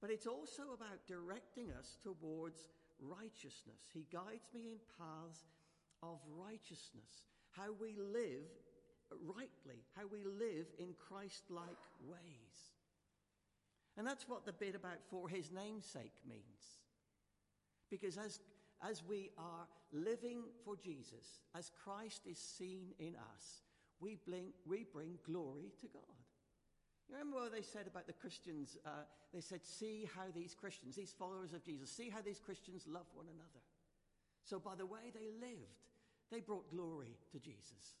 But 0.00 0.10
it's 0.10 0.26
also 0.26 0.62
about 0.74 1.06
directing 1.06 1.70
us 1.72 1.96
towards 2.02 2.68
righteousness. 3.00 3.90
He 3.92 4.06
guides 4.12 4.48
me 4.54 4.68
in 4.70 4.78
paths 4.98 5.44
of 6.02 6.18
righteousness, 6.36 7.26
how 7.50 7.72
we 7.80 7.96
live 7.96 8.46
rightly, 9.24 9.82
how 9.96 10.06
we 10.06 10.24
live 10.24 10.66
in 10.78 10.94
Christ 11.08 11.44
like 11.50 11.82
ways. 12.06 12.72
And 13.96 14.06
that's 14.06 14.28
what 14.28 14.46
the 14.46 14.52
bit 14.52 14.74
about 14.74 14.98
for 15.10 15.28
his 15.28 15.50
name's 15.50 15.86
sake 15.86 16.14
means. 16.28 16.78
Because 17.90 18.16
as, 18.16 18.40
as 18.88 19.02
we 19.02 19.30
are 19.36 19.66
living 19.92 20.42
for 20.64 20.76
Jesus, 20.76 21.40
as 21.56 21.70
Christ 21.84 22.22
is 22.26 22.38
seen 22.38 22.92
in 22.98 23.16
us, 23.34 23.62
we 24.00 24.16
bring, 24.24 24.52
we 24.66 24.84
bring 24.84 25.18
glory 25.26 25.72
to 25.80 25.88
God. 25.88 26.02
You 27.08 27.16
remember 27.16 27.40
what 27.40 27.52
they 27.52 27.62
said 27.62 27.86
about 27.86 28.06
the 28.06 28.12
Christians? 28.12 28.76
Uh, 28.84 29.08
they 29.32 29.40
said, 29.40 29.64
See 29.64 30.08
how 30.14 30.24
these 30.34 30.54
Christians, 30.54 30.94
these 30.94 31.14
followers 31.18 31.54
of 31.54 31.64
Jesus, 31.64 31.90
see 31.90 32.10
how 32.10 32.20
these 32.20 32.38
Christians 32.38 32.84
love 32.86 33.06
one 33.14 33.26
another. 33.26 33.64
So, 34.44 34.58
by 34.58 34.74
the 34.76 34.86
way 34.86 35.10
they 35.14 35.30
lived, 35.40 35.88
they 36.30 36.40
brought 36.40 36.70
glory 36.70 37.16
to 37.32 37.38
Jesus. 37.38 37.96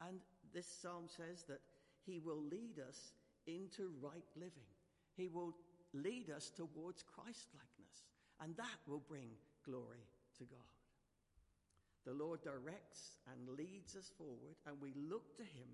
And 0.00 0.18
this 0.52 0.66
psalm 0.66 1.04
says 1.06 1.44
that 1.48 1.60
he 2.04 2.18
will 2.18 2.42
lead 2.42 2.80
us 2.88 3.12
into 3.46 3.92
right 4.00 4.26
living. 4.36 4.70
He 5.16 5.28
will 5.28 5.54
lead 5.92 6.30
us 6.30 6.50
towards 6.50 7.04
Christlikeness, 7.04 8.06
and 8.40 8.56
that 8.56 8.78
will 8.86 9.02
bring 9.08 9.30
glory 9.64 10.06
to 10.38 10.44
God. 10.44 10.58
The 12.04 12.12
Lord 12.12 12.42
directs 12.42 13.18
and 13.30 13.56
leads 13.56 13.94
us 13.94 14.10
forward, 14.18 14.56
and 14.66 14.80
we 14.80 14.92
look 15.08 15.36
to 15.36 15.42
Him, 15.42 15.70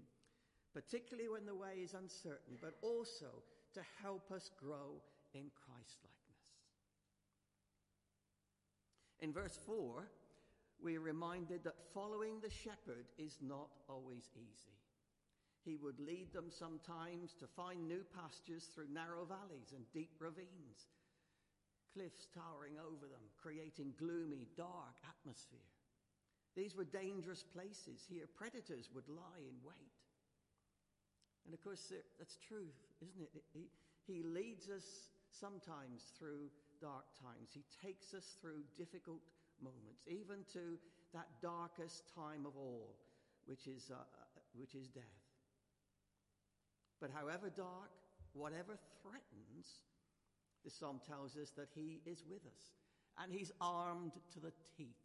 particularly 0.72 1.28
when 1.28 1.46
the 1.46 1.54
way 1.54 1.80
is 1.82 1.94
uncertain, 1.94 2.56
but 2.60 2.74
also 2.82 3.42
to 3.74 3.80
help 4.02 4.30
us 4.30 4.50
grow 4.58 5.00
in 5.34 5.50
Christlikeness. 5.54 6.18
In 9.20 9.32
verse 9.32 9.58
4, 9.66 10.08
we 10.82 10.96
are 10.96 11.00
reminded 11.00 11.64
that 11.64 11.92
following 11.92 12.40
the 12.40 12.50
shepherd 12.50 13.06
is 13.18 13.38
not 13.42 13.70
always 13.88 14.30
easy. 14.36 14.78
He 15.64 15.76
would 15.76 15.98
lead 15.98 16.32
them 16.32 16.50
sometimes 16.50 17.34
to 17.40 17.46
find 17.46 17.86
new 17.86 18.04
pastures 18.14 18.70
through 18.72 18.88
narrow 18.92 19.24
valleys 19.24 19.74
and 19.74 19.84
deep 19.92 20.12
ravines, 20.20 20.86
cliffs 21.92 22.28
towering 22.32 22.78
over 22.78 23.06
them, 23.06 23.26
creating 23.36 23.92
gloomy, 23.98 24.46
dark 24.56 24.96
atmosphere. 25.02 25.58
These 26.54 26.76
were 26.76 26.84
dangerous 26.84 27.42
places. 27.42 28.06
Here, 28.08 28.26
predators 28.34 28.88
would 28.94 29.08
lie 29.08 29.42
in 29.42 29.58
wait. 29.66 29.97
And 31.48 31.56
of 31.56 31.64
course, 31.64 31.88
that's 32.18 32.36
true, 32.46 32.68
isn't 33.00 33.22
it? 33.24 33.42
He, 33.56 33.72
he 34.04 34.22
leads 34.22 34.68
us 34.68 34.84
sometimes 35.32 36.12
through 36.18 36.52
dark 36.78 37.08
times. 37.16 37.56
He 37.56 37.64
takes 37.80 38.12
us 38.12 38.36
through 38.38 38.68
difficult 38.76 39.24
moments, 39.64 40.04
even 40.04 40.44
to 40.52 40.76
that 41.14 41.24
darkest 41.40 42.04
time 42.14 42.44
of 42.44 42.52
all, 42.54 43.00
which 43.46 43.66
is, 43.66 43.88
uh, 43.90 43.96
uh 43.96 44.40
which 44.60 44.74
is 44.74 44.88
death. 44.88 45.24
But 47.00 47.08
however 47.16 47.48
dark, 47.48 47.96
whatever 48.34 48.76
threatens, 49.00 49.88
the 50.64 50.70
psalm 50.70 51.00
tells 51.08 51.34
us 51.38 51.48
that 51.56 51.68
he 51.74 52.02
is 52.04 52.24
with 52.28 52.44
us 52.44 52.76
and 53.22 53.32
he's 53.32 53.52
armed 53.58 54.12
to 54.34 54.38
the 54.38 54.52
teeth. 54.76 55.00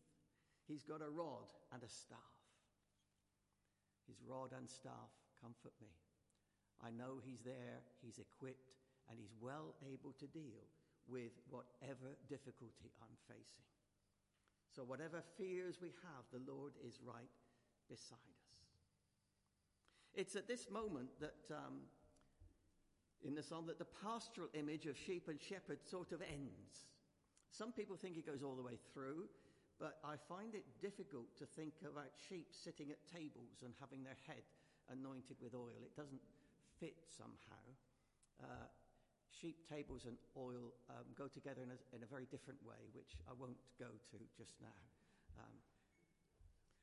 He's 0.67 0.83
got 0.83 1.01
a 1.01 1.09
rod 1.09 1.47
and 1.71 1.81
a 1.83 1.87
staff. 1.87 2.19
His 4.07 4.17
rod 4.27 4.51
and 4.57 4.69
staff 4.69 5.07
comfort 5.41 5.71
me. 5.79 5.87
I 6.83 6.91
know 6.91 7.23
he's 7.23 7.41
there, 7.41 7.79
he's 8.03 8.19
equipped, 8.19 8.75
and 9.09 9.17
he's 9.19 9.33
well 9.39 9.75
able 9.87 10.11
to 10.19 10.27
deal 10.27 10.67
with 11.07 11.31
whatever 11.49 12.15
difficulty 12.27 12.91
I'm 13.01 13.15
facing. 13.27 13.67
So, 14.75 14.83
whatever 14.83 15.23
fears 15.37 15.79
we 15.81 15.93
have, 16.03 16.25
the 16.31 16.51
Lord 16.51 16.73
is 16.85 16.99
right 17.05 17.29
beside 17.89 18.17
us. 18.17 18.53
It's 20.15 20.35
at 20.35 20.47
this 20.47 20.69
moment 20.69 21.09
that, 21.19 21.55
um, 21.55 21.81
in 23.23 23.35
the 23.35 23.43
psalm, 23.43 23.67
that 23.67 23.79
the 23.79 23.93
pastoral 24.03 24.49
image 24.53 24.85
of 24.85 24.97
sheep 24.97 25.27
and 25.27 25.39
shepherd 25.39 25.79
sort 25.83 26.11
of 26.11 26.21
ends. 26.21 26.89
Some 27.49 27.71
people 27.71 27.95
think 27.95 28.17
it 28.17 28.25
goes 28.25 28.43
all 28.43 28.55
the 28.55 28.63
way 28.63 28.79
through, 28.93 29.29
but 29.79 29.97
I 30.03 30.15
find 30.27 30.55
it 30.55 30.65
difficult 30.81 31.37
to 31.37 31.45
think 31.45 31.73
about 31.85 32.09
sheep 32.29 32.47
sitting 32.51 32.91
at 32.91 32.97
tables 33.07 33.61
and 33.63 33.73
having 33.79 34.03
their 34.03 34.17
head 34.27 34.43
anointed 34.89 35.37
with 35.41 35.53
oil. 35.53 35.81
It 35.85 35.95
doesn't 35.95 36.21
fit 36.79 36.95
somehow. 37.17 37.63
Uh, 38.41 38.67
sheep 39.29 39.57
tables 39.69 40.05
and 40.05 40.17
oil 40.37 40.73
um, 40.89 41.05
go 41.17 41.27
together 41.27 41.61
in 41.61 41.69
a, 41.69 41.95
in 41.95 42.03
a, 42.03 42.05
very 42.05 42.25
different 42.29 42.59
way, 42.63 42.89
which 42.93 43.17
I 43.27 43.33
won't 43.37 43.57
go 43.79 43.89
to 44.11 44.17
just 44.37 44.53
now. 44.61 44.81
Um, 45.39 45.55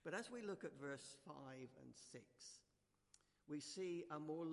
but 0.04 0.14
as 0.14 0.30
we 0.30 0.42
look 0.42 0.64
at 0.64 0.72
verse 0.80 1.16
5 1.26 1.34
and 1.82 1.92
6, 2.12 2.24
we 3.48 3.60
see 3.60 4.04
a 4.10 4.18
more, 4.18 4.46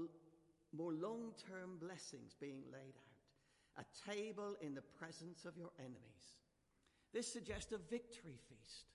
more 0.75 0.93
long 0.93 1.31
term 1.49 1.77
blessings 1.79 2.35
being 2.39 2.61
laid 2.71 2.95
out 2.97 3.07
a 3.77 4.11
table 4.11 4.55
in 4.61 4.73
the 4.73 4.81
presence 4.81 5.45
of 5.45 5.55
your 5.55 5.69
enemies. 5.79 6.37
This 7.13 7.31
suggests 7.31 7.71
a 7.71 7.77
victory 7.77 8.37
feast, 8.49 8.85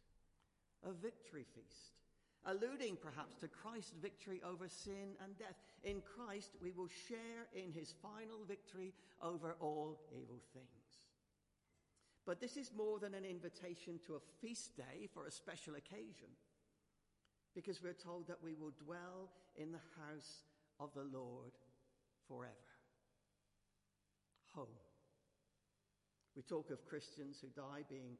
a 0.84 0.92
victory 0.92 1.44
feast, 1.54 2.01
alluding 2.46 2.96
perhaps 2.96 3.36
to 3.36 3.48
Christ's 3.48 3.94
victory 4.00 4.40
over 4.44 4.68
sin 4.68 5.16
and 5.22 5.38
death. 5.38 5.56
In 5.84 6.02
Christ, 6.02 6.50
we 6.62 6.72
will 6.72 6.88
share 7.08 7.46
in 7.54 7.72
his 7.72 7.94
final 8.02 8.44
victory 8.46 8.92
over 9.22 9.56
all 9.60 10.00
evil 10.12 10.40
things. 10.52 10.66
But 12.26 12.40
this 12.40 12.56
is 12.56 12.70
more 12.76 12.98
than 12.98 13.14
an 13.14 13.24
invitation 13.24 13.98
to 14.06 14.14
a 14.14 14.20
feast 14.40 14.76
day 14.76 15.08
for 15.12 15.26
a 15.26 15.30
special 15.30 15.74
occasion, 15.74 16.30
because 17.54 17.82
we're 17.82 17.92
told 17.92 18.28
that 18.28 18.42
we 18.42 18.54
will 18.54 18.72
dwell 18.84 19.30
in 19.56 19.72
the 19.72 19.84
house 19.98 20.44
of 20.78 20.90
the 20.94 21.04
Lord 21.16 21.52
forever 22.28 22.72
home. 24.54 24.66
We 26.36 26.42
talk 26.42 26.70
of 26.70 26.84
Christians 26.86 27.38
who 27.40 27.48
die 27.48 27.84
being 27.88 28.16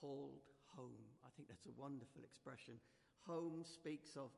called 0.00 0.42
home. 0.76 1.06
I 1.24 1.30
think 1.36 1.48
that's 1.48 1.66
a 1.66 1.80
wonderful 1.80 2.22
expression. 2.24 2.74
Home 3.28 3.62
speaks 3.62 4.16
of 4.16 4.30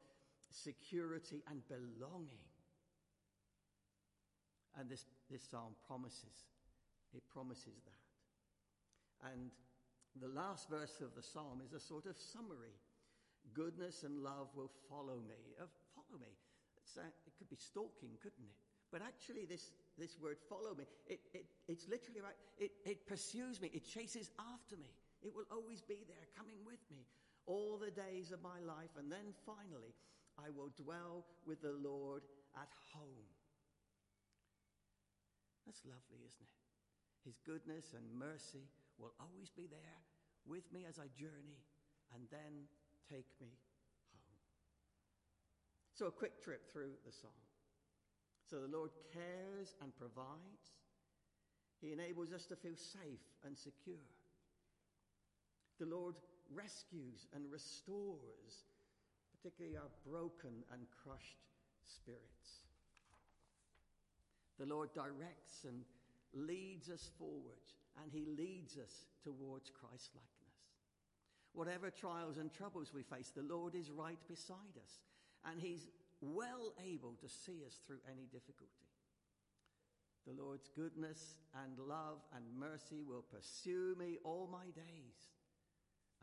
security 0.51 1.43
and 1.49 1.63
belonging. 1.69 2.45
And 4.79 4.91
this, 4.91 5.07
this 5.31 5.43
psalm 5.43 5.75
promises, 5.87 6.51
it 7.15 7.23
promises 7.33 7.79
that. 7.87 9.31
And 9.33 9.51
the 10.21 10.29
last 10.29 10.69
verse 10.69 11.01
of 11.01 11.15
the 11.15 11.23
psalm 11.23 11.63
is 11.65 11.73
a 11.73 11.81
sort 11.81 12.07
of 12.07 12.17
summary. 12.19 12.75
Goodness 13.55 14.03
and 14.03 14.23
love 14.23 14.49
will 14.55 14.71
follow 14.89 15.23
me. 15.27 15.55
Uh, 15.61 15.67
follow 15.95 16.19
me. 16.21 16.35
Uh, 16.99 17.07
it 17.27 17.33
could 17.39 17.49
be 17.49 17.57
stalking, 17.57 18.11
couldn't 18.23 18.43
it? 18.43 18.59
But 18.91 19.03
actually, 19.03 19.47
this, 19.47 19.71
this 19.99 20.19
word 20.21 20.37
follow 20.49 20.75
me, 20.75 20.85
it, 21.07 21.21
it, 21.33 21.47
it's 21.69 21.87
literally 21.87 22.21
right. 22.21 22.35
It, 22.59 22.73
it 22.85 23.07
pursues 23.07 23.61
me, 23.61 23.71
it 23.73 23.87
chases 23.87 24.31
after 24.53 24.77
me. 24.77 24.91
It 25.23 25.31
will 25.35 25.47
always 25.53 25.81
be 25.81 26.03
there, 26.09 26.27
coming 26.37 26.57
with 26.67 26.81
me 26.91 27.07
all 27.51 27.75
the 27.75 27.91
days 27.91 28.31
of 28.31 28.39
my 28.47 28.63
life. 28.63 28.95
And 28.95 29.11
then 29.11 29.35
finally, 29.43 29.91
I 30.39 30.55
will 30.55 30.71
dwell 30.79 31.27
with 31.43 31.59
the 31.67 31.75
Lord 31.75 32.23
at 32.55 32.71
home. 32.95 33.27
That's 35.67 35.83
lovely, 35.83 36.23
isn't 36.23 36.47
it? 36.47 36.55
His 37.27 37.43
goodness 37.43 37.93
and 37.99 38.07
mercy 38.15 38.71
will 38.97 39.13
always 39.19 39.51
be 39.51 39.67
there 39.67 40.01
with 40.47 40.65
me 40.73 40.87
as 40.87 41.03
I 41.03 41.11
journey 41.19 41.59
and 42.15 42.23
then 42.31 42.71
take 43.11 43.29
me 43.43 43.51
home. 44.15 44.39
So, 45.99 46.07
a 46.07 46.15
quick 46.15 46.41
trip 46.41 46.71
through 46.73 46.95
the 47.05 47.13
psalm. 47.13 47.45
So 48.51 48.59
the 48.59 48.77
Lord 48.77 48.91
cares 49.15 49.77
and 49.81 49.95
provides. 49.95 50.75
He 51.81 51.93
enables 51.93 52.33
us 52.33 52.47
to 52.47 52.57
feel 52.57 52.75
safe 52.75 53.23
and 53.47 53.57
secure. 53.57 54.11
The 55.79 55.87
Lord 55.87 56.17
rescues 56.55 57.27
and 57.35 57.51
restores, 57.51 58.67
particularly 59.37 59.77
our 59.77 59.91
broken 60.07 60.65
and 60.73 60.83
crushed 61.03 61.47
spirits. 61.85 62.65
The 64.59 64.67
Lord 64.67 64.93
directs 64.93 65.65
and 65.65 65.85
leads 66.35 66.91
us 66.91 67.11
forward, 67.19 67.65
and 68.03 68.13
He 68.13 68.27
leads 68.27 68.77
us 68.77 69.07
towards 69.25 69.71
Christ 69.71 70.11
likeness. 70.15 70.41
Whatever 71.53 71.91
trials 71.91 72.37
and 72.37 72.53
troubles 72.53 72.93
we 72.95 73.03
face, 73.03 73.33
the 73.35 73.43
Lord 73.43 73.75
is 73.75 73.91
right 73.91 74.21
beside 74.29 74.77
us, 74.83 75.01
and 75.45 75.61
He's 75.61 75.89
well 76.21 76.75
able 76.85 77.15
to 77.21 77.29
see 77.29 77.65
us 77.67 77.81
through 77.87 78.01
any 78.07 78.27
difficulty. 78.31 78.91
The 80.27 80.41
Lord's 80.41 80.69
goodness 80.77 81.37
and 81.65 81.79
love 81.89 82.19
and 82.37 82.45
mercy 82.59 83.03
will 83.03 83.25
pursue 83.33 83.97
me 83.99 84.19
all 84.23 84.49
my 84.53 84.67
days, 84.77 85.30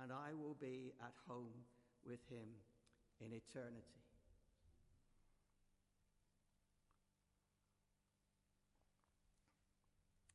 and 0.01 0.12
I 0.12 0.33
will 0.33 0.55
be 0.60 0.93
at 1.01 1.13
home 1.27 1.53
with 2.05 2.19
him 2.29 2.47
in 3.19 3.33
eternity. 3.33 3.97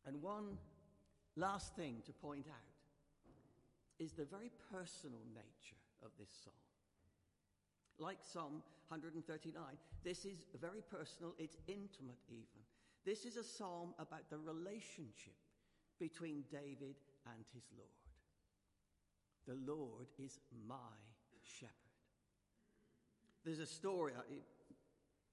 And 0.07 0.21
one 0.21 0.59
last 1.37 1.77
thing 1.77 2.03
to 2.07 2.13
point 2.13 2.47
out 2.49 2.73
is 3.99 4.13
the 4.13 4.25
very 4.25 4.51
personal 4.73 5.21
nature 5.33 5.81
of 6.05 6.11
this 6.19 6.31
psalm. 6.43 6.55
Like 7.99 8.19
Psalm 8.21 8.63
139, 8.89 9.55
this 10.03 10.25
is 10.25 10.45
very 10.61 10.83
personal, 10.91 11.35
it's 11.39 11.57
intimate 11.69 12.19
even. 12.29 12.67
This 13.05 13.25
is 13.25 13.37
a 13.37 13.45
psalm 13.45 13.95
about 13.99 14.29
the 14.29 14.39
relationship 14.39 15.39
between 16.01 16.45
David 16.51 16.97
and 17.27 17.45
his 17.55 17.65
Lord. 17.77 18.02
The 19.47 19.59
Lord 19.67 20.07
is 20.19 20.39
my 20.69 20.95
shepherd. 21.43 21.73
There's 23.45 23.59
a 23.59 23.67
story, 23.67 24.13
you 24.31 24.41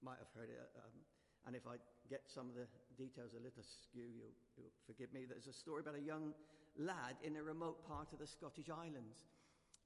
might 0.01 0.17
have 0.17 0.33
heard 0.35 0.49
it, 0.49 0.59
um, 0.77 0.97
and 1.45 1.55
if 1.55 1.67
I 1.67 1.75
get 2.09 2.21
some 2.25 2.49
of 2.49 2.55
the 2.55 2.65
details 2.97 3.31
a 3.33 3.43
little 3.43 3.63
skew, 3.63 4.09
you'll, 4.15 4.33
you'll 4.57 4.73
forgive 4.85 5.13
me. 5.13 5.25
There's 5.29 5.47
a 5.47 5.53
story 5.53 5.81
about 5.81 5.95
a 5.95 6.01
young 6.01 6.33
lad 6.77 7.17
in 7.23 7.35
a 7.35 7.43
remote 7.43 7.87
part 7.87 8.11
of 8.13 8.19
the 8.19 8.27
Scottish 8.27 8.69
Islands 8.69 9.29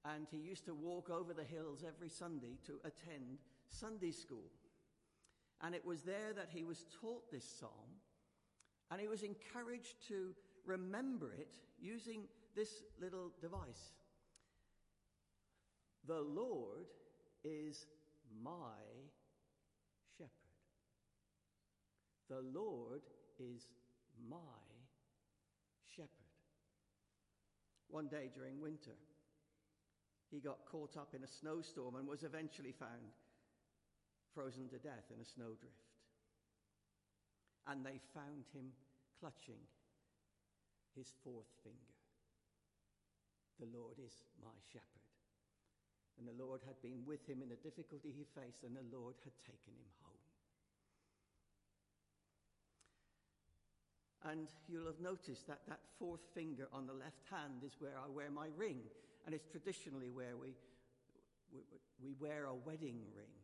and 0.05 0.27
he 0.29 0.37
used 0.37 0.65
to 0.65 0.73
walk 0.73 1.09
over 1.09 1.33
the 1.33 1.43
hills 1.43 1.83
every 1.87 2.09
Sunday 2.09 2.57
to 2.65 2.73
attend 2.83 3.39
Sunday 3.69 4.11
school. 4.11 4.51
And 5.61 5.73
it 5.73 5.85
was 5.85 6.01
there 6.01 6.33
that 6.35 6.49
he 6.49 6.63
was 6.63 6.85
taught 6.99 7.31
this 7.31 7.45
psalm, 7.45 8.01
and 8.91 8.99
he 8.99 9.07
was 9.07 9.23
encouraged 9.23 10.07
to 10.09 10.35
remember 10.65 11.33
it 11.33 11.53
using 11.79 12.23
this 12.55 12.83
little 12.99 13.31
device 13.41 13.93
The 16.07 16.21
Lord 16.21 16.87
is 17.43 17.85
my 18.43 18.81
shepherd. 20.17 20.31
The 22.29 22.41
Lord 22.59 23.01
is 23.39 23.67
my 24.29 24.37
shepherd. 25.95 26.09
One 27.89 28.07
day 28.07 28.29
during 28.33 28.59
winter, 28.59 28.97
he 30.31 30.39
got 30.39 30.65
caught 30.65 30.97
up 30.97 31.13
in 31.15 31.23
a 31.23 31.27
snowstorm 31.27 31.95
and 31.95 32.07
was 32.07 32.23
eventually 32.23 32.71
found 32.71 33.13
frozen 34.33 34.67
to 34.69 34.79
death 34.79 35.11
in 35.13 35.21
a 35.21 35.25
snowdrift. 35.25 35.93
And 37.67 37.85
they 37.85 37.99
found 38.13 38.45
him 38.53 38.73
clutching 39.19 39.61
his 40.97 41.13
fourth 41.23 41.53
finger. 41.63 41.77
The 43.59 43.77
Lord 43.77 43.97
is 44.03 44.13
my 44.41 44.57
shepherd. 44.71 45.02
And 46.17 46.27
the 46.27 46.43
Lord 46.43 46.61
had 46.65 46.81
been 46.81 47.05
with 47.05 47.27
him 47.27 47.41
in 47.41 47.49
the 47.49 47.59
difficulty 47.61 48.13
he 48.13 48.25
faced, 48.37 48.63
and 48.63 48.75
the 48.75 48.85
Lord 48.95 49.15
had 49.23 49.33
taken 49.41 49.73
him 49.73 49.89
home. 50.01 50.23
And 54.31 54.47
you'll 54.69 54.85
have 54.85 55.01
noticed 55.01 55.47
that 55.47 55.61
that 55.67 55.81
fourth 55.99 56.21
finger 56.33 56.67
on 56.71 56.87
the 56.87 56.93
left 56.93 57.27
hand 57.29 57.63
is 57.65 57.75
where 57.79 57.97
I 57.97 58.09
wear 58.09 58.31
my 58.31 58.47
ring 58.55 58.79
and 59.25 59.33
it's 59.33 59.47
traditionally 59.47 60.09
where 60.09 60.35
we, 60.37 60.53
we, 61.53 61.61
we 62.01 62.13
wear 62.19 62.45
a 62.45 62.53
wedding 62.53 62.99
ring. 63.15 63.35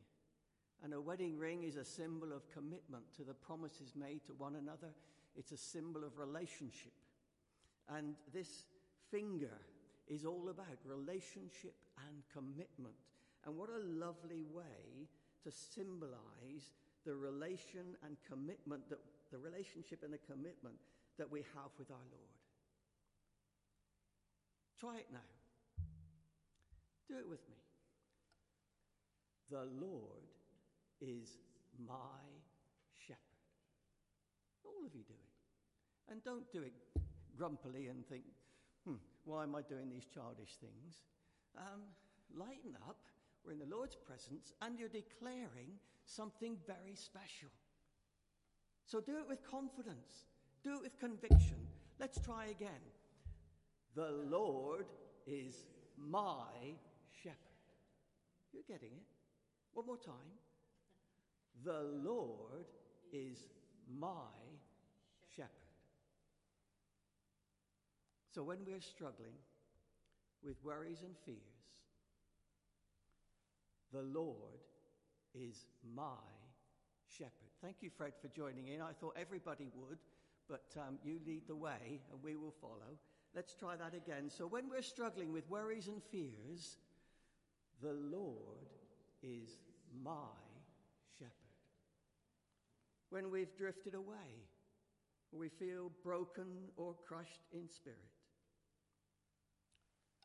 And 0.84 0.94
a 0.94 1.02
wedding 1.02 1.38
ring 1.38 1.64
is 1.64 1.76
a 1.76 1.84
symbol 1.84 2.32
of 2.34 2.50
commitment 2.54 3.04
to 3.18 3.24
the 3.24 3.34
promises 3.34 3.94
made 3.96 4.26
to 4.26 4.34
one 4.34 4.56
another. 4.56 4.94
It's 5.36 5.52
a 5.52 5.58
symbol 5.58 6.04
of 6.04 6.18
relationship. 6.18 6.94
And 7.90 8.16
this 8.34 8.64
finger 9.12 9.58
is 10.08 10.26
all 10.26 10.50
about 10.50 10.78
relationship 10.86 11.76
and 12.08 12.24
commitment. 12.32 12.96
And 13.46 13.58
what 13.58 13.70
a 13.70 13.80
lovely 13.80 14.44
way 14.44 15.08
to 15.44 15.52
symbolize 15.52 16.76
the 17.06 17.16
relation 17.16 17.96
and 18.06 18.18
commitment 18.28 18.90
that 18.90 19.00
the 19.32 19.38
relationship 19.38 20.04
and 20.04 20.14
the 20.14 20.20
commitment 20.20 20.76
that 21.18 21.30
we 21.30 21.40
have 21.40 21.72
with 21.78 21.92
our 21.92 22.08
Lord. 22.12 22.40
Try 24.80 24.98
it 24.98 25.08
now. 25.12 25.20
Do 27.08 27.18
it 27.18 27.28
with 27.28 27.42
me. 27.50 27.58
The 29.52 29.66
Lord 29.82 30.30
is 31.02 31.38
my 31.88 32.22
shepherd. 33.08 33.20
All 34.64 34.86
of 34.86 34.94
you 34.96 35.04
do 35.08 35.14
it. 35.14 36.12
And 36.12 36.24
don't 36.24 36.52
do 36.52 36.62
it 36.62 36.74
grumpily 37.38 37.88
and 37.88 38.08
think, 38.08 38.24
hmm, 38.86 38.96
why 39.26 39.44
am 39.44 39.56
I 39.56 39.62
doing 39.62 39.90
these 39.90 40.06
childish 40.14 40.56
things? 40.62 41.04
Um, 41.58 41.82
lighten 42.36 42.76
up. 42.88 42.98
We're 43.46 43.54
in 43.54 43.60
the 43.60 43.76
Lord's 43.76 43.96
presence 43.96 44.54
and 44.62 44.78
you're 44.78 44.90
declaring 44.90 45.80
something 46.06 46.58
very 46.68 46.96
special. 46.96 47.50
So 48.86 49.00
do 49.00 49.18
it 49.18 49.28
with 49.28 49.44
confidence, 49.50 50.26
do 50.64 50.74
it 50.74 50.82
with 50.82 51.00
conviction. 51.00 51.58
Let's 52.00 52.20
try 52.20 52.48
again. 52.48 52.82
The 53.96 54.12
Lord 54.30 54.86
is 55.28 55.66
my 55.98 56.76
shepherd. 57.24 57.38
You're 58.54 58.64
getting 58.68 58.92
it. 58.94 59.06
One 59.74 59.86
more 59.86 59.98
time. 59.98 60.16
The 61.64 61.84
Lord 62.04 62.66
is 63.12 63.46
my 64.00 64.10
shepherd. 65.36 65.50
So 68.34 68.44
when 68.44 68.60
we're 68.66 68.82
struggling 68.82 69.34
with 70.44 70.64
worries 70.64 71.04
and 71.04 71.16
fears, 71.26 71.38
the 73.92 74.02
Lord 74.02 74.60
is 75.34 75.66
my 75.96 76.04
shepherd. 77.08 77.32
Thank 77.62 77.78
you, 77.82 77.90
Fred, 77.90 78.14
for 78.22 78.28
joining 78.30 78.68
in. 78.68 78.82
I 78.82 78.92
thought 78.94 79.16
everybody 79.20 79.68
would, 79.76 79.98
but 80.48 80.66
um, 80.78 80.98
you 81.04 81.20
lead 81.26 81.48
the 81.48 81.56
way 81.56 82.02
and 82.12 82.24
we 82.24 82.36
will 82.36 82.54
follow. 82.62 82.98
Let's 83.36 83.54
try 83.54 83.76
that 83.76 83.94
again. 83.94 84.30
So 84.30 84.48
when 84.48 84.70
we're 84.70 84.82
struggling 84.82 85.32
with 85.32 85.50
worries 85.50 85.88
and 85.88 86.02
fears, 86.12 86.78
the 87.82 87.94
Lord 87.94 88.68
is 89.22 89.58
my 90.04 90.34
shepherd. 91.18 91.34
When 93.10 93.32
we've 93.32 93.56
drifted 93.56 93.94
away, 93.94 94.48
we 95.32 95.50
feel 95.50 95.92
broken 96.04 96.48
or 96.76 96.96
crushed 97.08 97.42
in 97.54 97.68
spirit, 97.70 97.98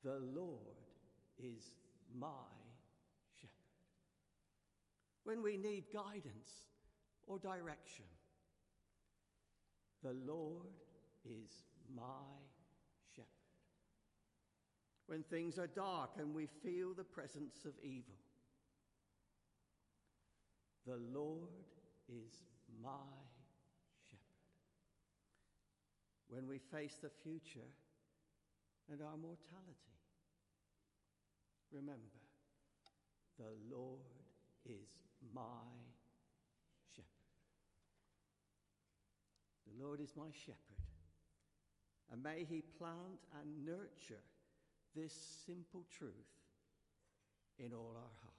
the 0.04 0.20
Lord 0.34 0.60
is 1.38 1.64
my 2.14 2.28
shepherd. 3.32 3.50
When 5.24 5.42
we 5.42 5.56
need 5.56 5.84
guidance 5.92 6.50
or 7.26 7.38
direction, 7.38 8.04
the 10.02 10.14
Lord 10.26 10.66
is 11.24 11.50
my 11.96 12.02
shepherd. 13.16 13.28
When 15.06 15.22
things 15.22 15.58
are 15.58 15.66
dark 15.66 16.10
and 16.18 16.34
we 16.34 16.48
feel 16.62 16.92
the 16.94 17.04
presence 17.04 17.64
of 17.64 17.72
evil, 17.82 18.14
the 20.86 20.98
Lord 21.18 21.48
is 22.10 22.32
my 22.82 22.90
shepherd. 24.02 24.20
When 26.28 26.46
we 26.46 26.58
face 26.58 26.98
the 27.00 27.10
future 27.22 27.70
and 28.90 29.00
our 29.00 29.16
mortality, 29.16 29.93
remember, 31.74 32.22
the 33.38 33.50
Lord 33.70 34.00
is 34.64 34.88
my 35.34 35.42
shepherd. 36.94 37.08
The 39.66 39.84
Lord 39.84 40.00
is 40.00 40.12
my 40.16 40.30
shepherd. 40.32 40.58
And 42.12 42.22
may 42.22 42.46
he 42.48 42.62
plant 42.78 43.18
and 43.40 43.66
nurture 43.66 44.22
this 44.94 45.12
simple 45.44 45.84
truth 45.98 46.12
in 47.58 47.72
all 47.72 47.94
our 47.96 48.12
hearts. 48.22 48.33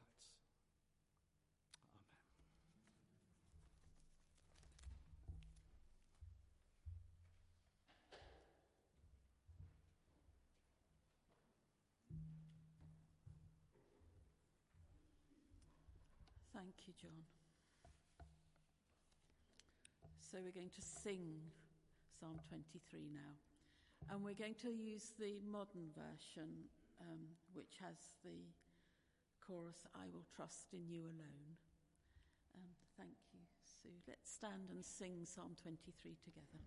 Thank 16.66 16.88
you, 16.88 16.94
John. 17.00 17.22
So 20.18 20.40
we're 20.42 20.50
going 20.50 20.74
to 20.74 20.82
sing 20.82 21.38
Psalm 22.20 22.40
23 22.50 23.06
now. 23.14 23.38
And 24.10 24.26
we're 24.26 24.34
going 24.34 24.58
to 24.66 24.74
use 24.74 25.14
the 25.20 25.38
modern 25.46 25.94
version, 25.94 26.66
um, 27.02 27.22
which 27.54 27.78
has 27.86 28.18
the 28.24 28.50
chorus, 29.46 29.86
I 29.94 30.10
will 30.12 30.26
trust 30.36 30.74
in 30.74 30.90
you 30.90 31.04
alone. 31.04 31.54
Um, 32.58 32.74
thank 32.98 33.14
you, 33.32 33.42
Sue. 33.62 34.02
Let's 34.08 34.32
stand 34.34 34.72
and 34.74 34.84
sing 34.84 35.22
Psalm 35.24 35.54
23 35.62 36.18
together. 36.26 36.66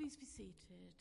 Please 0.00 0.16
be 0.16 0.24
seated. 0.24 0.96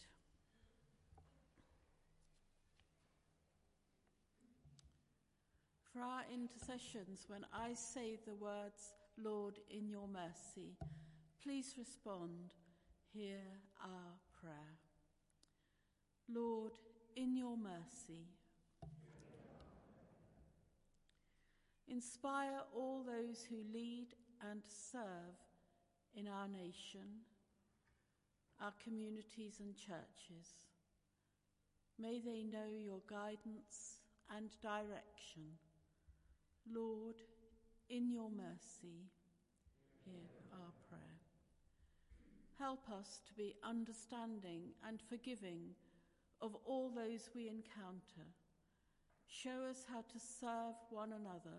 For 5.94 6.02
our 6.02 6.24
intercessions, 6.34 7.24
when 7.30 7.46
I 7.54 7.76
say 7.76 8.20
the 8.28 8.36
words, 8.36 8.92
Lord, 9.18 9.58
in 9.72 9.90
your 9.90 10.10
mercy, 10.10 10.76
please 11.42 11.76
respond, 11.78 12.52
Hear 13.14 13.40
our 13.82 14.20
prayer. 14.42 14.76
Lord, 16.28 16.74
in 17.16 17.38
your 17.38 17.56
mercy, 17.56 18.28
inspire 21.88 22.64
all 22.76 23.06
those 23.06 23.46
who 23.50 23.56
lead 23.74 24.08
and 24.52 24.62
serve 24.92 25.40
in 26.14 26.28
our 26.28 26.50
nation, 26.50 27.24
our 28.62 28.74
communities 28.84 29.60
and 29.60 29.76
churches. 29.76 30.68
May 31.98 32.20
they 32.20 32.44
know 32.44 32.68
your 32.68 33.02
guidance 33.10 34.00
and 34.36 34.50
direction. 34.62 35.58
Lord, 36.72 37.16
in 37.90 38.12
your 38.12 38.30
mercy, 38.30 39.10
hear 40.06 40.30
our 40.54 40.72
prayer. 40.88 41.20
Help 42.58 42.90
us 42.90 43.20
to 43.28 43.34
be 43.34 43.56
understanding 43.64 44.74
and 44.88 45.02
forgiving 45.10 45.76
of 46.42 46.56
all 46.66 46.90
those 46.90 47.30
we 47.34 47.48
encounter. 47.48 48.28
Show 49.28 49.64
us 49.70 49.86
how 49.92 50.02
to 50.02 50.20
serve 50.20 50.76
one 50.90 51.14
another, 51.14 51.58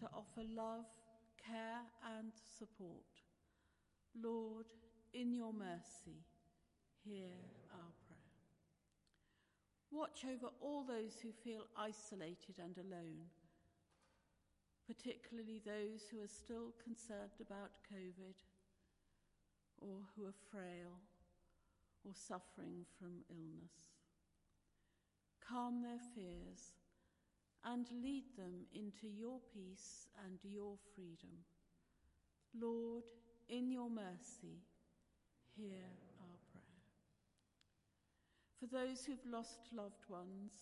to 0.00 0.06
offer 0.06 0.42
love, 0.54 0.86
care, 1.44 1.82
and 2.18 2.32
support. 2.58 3.04
Lord, 4.20 4.66
in 5.14 5.32
your 5.32 5.52
mercy, 5.52 6.26
hear 7.04 7.30
our 7.72 7.92
prayer. 8.06 8.18
Watch 9.90 10.24
over 10.24 10.52
all 10.60 10.84
those 10.84 11.20
who 11.22 11.30
feel 11.30 11.66
isolated 11.76 12.58
and 12.58 12.76
alone, 12.76 13.30
particularly 14.86 15.62
those 15.64 16.02
who 16.10 16.20
are 16.20 16.28
still 16.28 16.74
concerned 16.82 17.38
about 17.40 17.78
COVID 17.86 18.34
or 19.80 20.02
who 20.16 20.26
are 20.26 20.42
frail 20.50 20.98
or 22.04 22.12
suffering 22.14 22.84
from 22.98 23.22
illness. 23.30 23.94
Calm 25.48 25.82
their 25.82 26.00
fears 26.14 26.74
and 27.64 27.86
lead 28.02 28.24
them 28.36 28.66
into 28.74 29.06
your 29.06 29.38
peace 29.52 30.08
and 30.26 30.38
your 30.42 30.76
freedom. 30.94 31.44
Lord, 32.58 33.04
in 33.48 33.70
your 33.70 33.90
mercy, 33.90 34.64
hear 35.56 35.86
our 36.20 36.38
prayer. 36.52 36.82
For 38.58 38.66
those 38.66 39.04
who've 39.04 39.26
lost 39.30 39.60
loved 39.72 40.08
ones, 40.08 40.52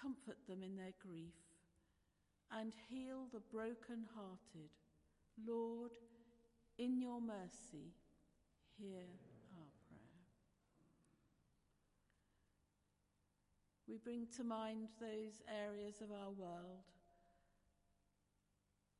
comfort 0.00 0.36
them 0.48 0.62
in 0.62 0.76
their 0.76 0.94
grief 1.00 1.34
and 2.50 2.72
heal 2.88 3.26
the 3.32 3.40
broken-hearted. 3.52 4.70
Lord, 5.46 5.92
in 6.78 7.00
your 7.00 7.20
mercy, 7.20 7.94
hear 8.78 9.06
our 9.56 9.70
prayer. 9.88 10.00
We 13.88 13.96
bring 13.98 14.26
to 14.36 14.44
mind 14.44 14.88
those 15.00 15.42
areas 15.48 16.00
of 16.00 16.10
our 16.10 16.30
world 16.30 16.84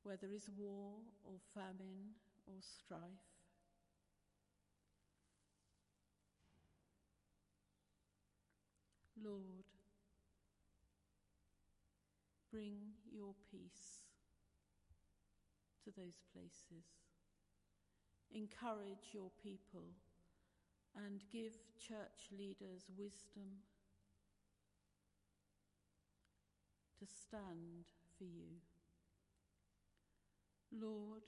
where 0.03 0.17
there 0.17 0.33
is 0.33 0.49
war 0.57 0.91
or 1.23 1.39
famine 1.53 2.13
or 2.45 2.55
strife. 2.61 3.34
Lord, 9.25 9.65
bring 12.51 12.77
your 13.11 13.33
peace 13.51 14.03
to 15.83 15.91
those 15.97 16.21
places. 16.31 16.85
Encourage 18.31 19.13
your 19.13 19.31
people 19.41 19.89
and 20.95 21.23
give 21.31 21.53
church 21.79 22.29
leaders 22.37 22.85
wisdom 22.97 23.65
to 26.99 27.05
stand 27.05 27.89
for 28.17 28.25
you. 28.25 28.61
Lord, 30.71 31.23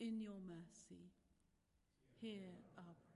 in 0.00 0.20
your 0.20 0.40
mercy, 0.48 1.12
hear 2.20 2.48
our 2.78 2.84
prayer. 2.84 3.14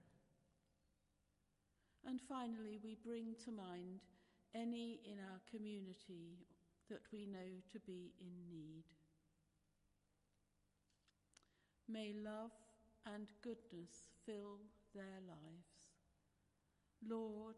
And 2.07 2.21
finally, 2.29 2.79
we 2.83 2.97
bring 3.05 3.35
to 3.45 3.53
mind 3.53 4.01
any 4.55 5.01
in 5.05 5.19
our 5.19 5.41
community 5.51 6.39
that 6.89 7.03
we 7.13 7.27
know 7.27 7.63
to 7.73 7.79
be 7.81 8.13
in 8.21 8.33
need. 8.51 8.85
May 11.89 12.13
love 12.15 12.53
and 13.07 13.29
goodness 13.43 14.09
fill 14.27 14.61
their 14.95 15.21
lives. 15.27 15.89
Lord, 17.09 17.57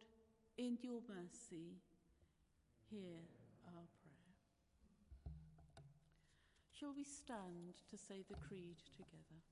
in 0.59 0.79
your 0.83 1.01
mercy, 1.09 1.79
hear 2.91 3.17
our 3.67 3.87
prayer. 4.03 4.35
Shall 6.73 6.95
we 6.97 7.05
stand 7.05 7.75
to 7.91 7.97
say 7.97 8.25
the 8.29 8.37
creed 8.37 8.77
together? 8.97 9.50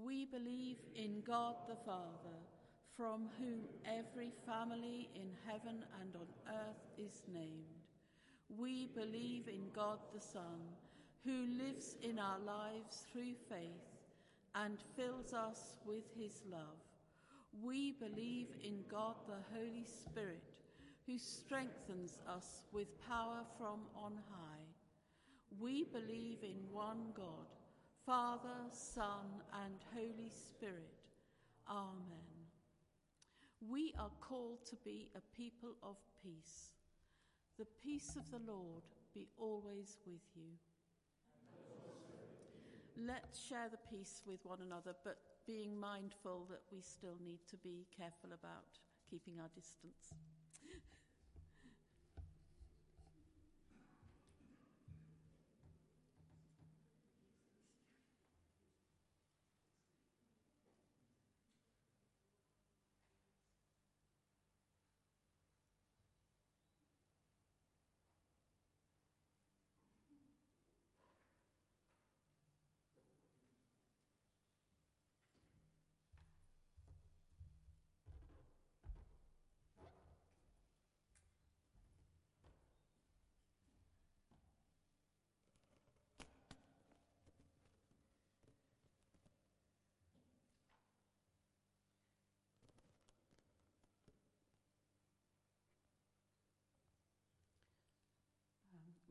We 0.00 0.24
believe 0.24 0.78
in 0.94 1.22
God 1.26 1.56
the 1.68 1.76
Father, 1.84 2.38
from 2.96 3.28
whom 3.38 3.60
every 3.84 4.32
family 4.46 5.10
in 5.14 5.28
heaven 5.46 5.84
and 6.00 6.14
on 6.16 6.28
earth 6.48 6.82
is 6.96 7.22
named. 7.32 7.82
We 8.48 8.90
believe 8.94 9.48
in 9.48 9.70
God 9.74 9.98
the 10.14 10.20
Son, 10.20 10.60
who 11.24 11.46
lives 11.62 11.96
in 12.02 12.18
our 12.18 12.38
lives 12.38 13.04
through 13.12 13.34
faith 13.48 13.92
and 14.54 14.78
fills 14.96 15.32
us 15.32 15.74
with 15.86 16.04
his 16.18 16.42
love. 16.50 16.80
We 17.62 17.92
believe 17.92 18.48
in 18.62 18.84
God 18.90 19.16
the 19.26 19.42
Holy 19.54 19.84
Spirit, 19.84 20.42
who 21.06 21.18
strengthens 21.18 22.18
us 22.26 22.62
with 22.72 22.88
power 23.06 23.44
from 23.58 23.80
on 23.94 24.18
high. 24.30 24.64
We 25.60 25.84
believe 25.92 26.38
in 26.42 26.56
one 26.72 27.12
God, 27.14 27.46
Father, 28.06 28.66
Son, 28.70 29.42
and 29.64 29.74
Holy 29.94 30.28
Spirit. 30.28 30.90
Amen. 31.68 32.50
We 33.70 33.94
are 33.96 34.10
called 34.20 34.66
to 34.70 34.76
be 34.84 35.08
a 35.14 35.36
people 35.36 35.76
of 35.84 35.96
peace. 36.20 36.72
The 37.58 37.66
peace 37.80 38.16
of 38.16 38.28
the 38.32 38.52
Lord 38.52 38.82
be 39.14 39.28
always 39.38 39.98
with 40.04 40.22
you. 40.34 40.58
Let's 42.96 43.46
share 43.46 43.68
the 43.70 43.78
peace 43.88 44.22
with 44.26 44.40
one 44.44 44.58
another, 44.66 44.94
but 45.04 45.18
being 45.46 45.78
mindful 45.78 46.46
that 46.50 46.62
we 46.72 46.80
still 46.80 47.18
need 47.24 47.40
to 47.50 47.56
be 47.56 47.86
careful 47.96 48.30
about 48.34 48.80
keeping 49.08 49.34
our 49.38 49.50
distance. 49.54 50.10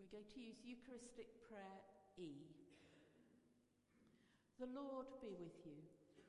We're 0.01 0.17
going 0.17 0.33
to 0.33 0.41
use 0.41 0.57
Eucharistic 0.65 1.29
Prayer 1.45 1.77
E. 2.17 2.49
The 4.57 4.65
Lord 4.73 5.05
be 5.21 5.29
with 5.37 5.53
you. 5.61 5.77
With 5.77 6.17
you. 6.17 6.25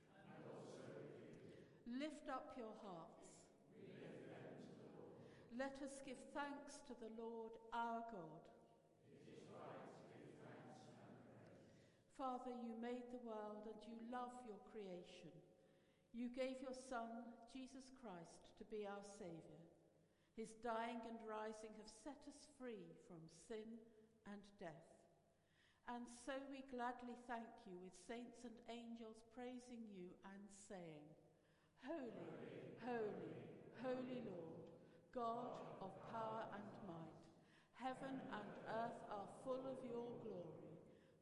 Lift 1.97 2.29
up 2.29 2.53
your 2.61 2.77
hearts. 2.85 3.33
Let 5.57 5.81
us 5.81 6.05
give 6.05 6.21
thanks 6.37 6.85
to 6.85 6.93
the 7.01 7.09
Lord 7.17 7.57
our 7.73 8.05
God. 8.13 8.45
Father, 12.21 12.53
you 12.53 12.77
made 12.77 13.09
the 13.09 13.25
world 13.25 13.65
and 13.65 13.81
you 13.89 13.97
love 14.13 14.37
your 14.45 14.61
creation. 14.69 15.33
You 16.13 16.29
gave 16.29 16.61
your 16.61 16.77
Son, 16.77 17.25
Jesus 17.49 17.89
Christ, 18.05 18.53
to 18.61 18.69
be 18.69 18.85
our 18.85 19.01
Saviour. 19.17 19.62
His 20.37 20.57
dying 20.65 21.01
and 21.05 21.19
rising 21.29 21.77
have 21.77 21.93
set 21.93 22.21
us 22.25 22.49
free 22.57 22.89
from 23.05 23.21
sin 23.49 23.69
and 24.25 24.41
death. 24.57 24.89
And 25.91 26.09
so 26.25 26.33
we 26.49 26.65
gladly 26.73 27.19
thank 27.29 27.49
you 27.69 27.77
with 27.85 27.93
saints 28.09 28.41
and 28.49 28.55
angels 28.71 29.21
praising 29.37 29.83
you 29.93 30.15
and 30.25 30.43
saying, 30.49 31.05
Holy, 31.85 32.33
holy, 32.81 33.35
holy 33.83 34.23
Lord, 34.25 34.63
God 35.13 35.53
of 35.85 35.93
power 36.09 36.49
and 36.55 36.69
might, 36.89 37.21
heaven 37.77 38.17
and 38.33 38.51
earth 38.73 39.03
are 39.11 39.29
full 39.45 39.61
of 39.69 39.85
your 39.85 40.09
glory. 40.25 40.73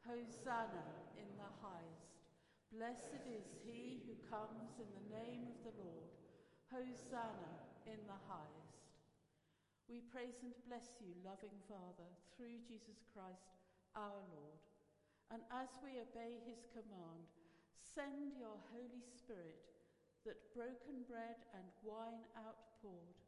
Hosanna 0.07 0.87
in 1.19 1.27
the 1.35 1.51
highest. 1.59 2.21
Blessed 2.71 3.27
is 3.27 3.49
he 3.67 4.07
who 4.07 4.15
comes 4.31 4.79
in 4.79 4.87
the 4.95 5.09
name 5.19 5.51
of 5.51 5.59
the 5.67 5.75
Lord. 5.83 6.15
Hosanna 6.71 7.51
in 7.87 7.99
the 8.07 8.21
highest. 8.31 8.70
We 9.91 10.07
praise 10.07 10.39
and 10.47 10.55
bless 10.71 10.87
you, 11.03 11.11
loving 11.27 11.59
Father, 11.67 12.07
through 12.39 12.63
Jesus 12.63 13.03
Christ 13.11 13.59
our 13.99 14.23
Lord. 14.31 14.63
And 15.35 15.43
as 15.51 15.67
we 15.83 15.99
obey 15.99 16.39
his 16.47 16.63
command, 16.71 17.27
send 17.83 18.39
your 18.39 18.55
Holy 18.71 19.03
Spirit 19.03 19.67
that 20.23 20.39
broken 20.55 21.03
bread 21.11 21.43
and 21.59 21.67
wine 21.83 22.23
outpoured 22.39 23.19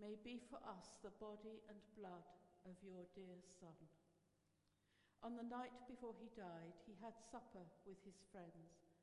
may 0.00 0.16
be 0.24 0.40
for 0.48 0.56
us 0.64 0.96
the 1.04 1.12
body 1.20 1.60
and 1.68 1.76
blood 1.92 2.24
of 2.64 2.80
your 2.80 3.04
dear 3.12 3.36
Son. 3.60 3.76
On 5.20 5.36
the 5.36 5.44
night 5.44 5.76
before 5.84 6.16
he 6.16 6.32
died, 6.32 6.72
he 6.88 6.96
had 7.04 7.20
supper 7.28 7.68
with 7.84 8.00
his 8.08 8.24
friends, 8.32 8.96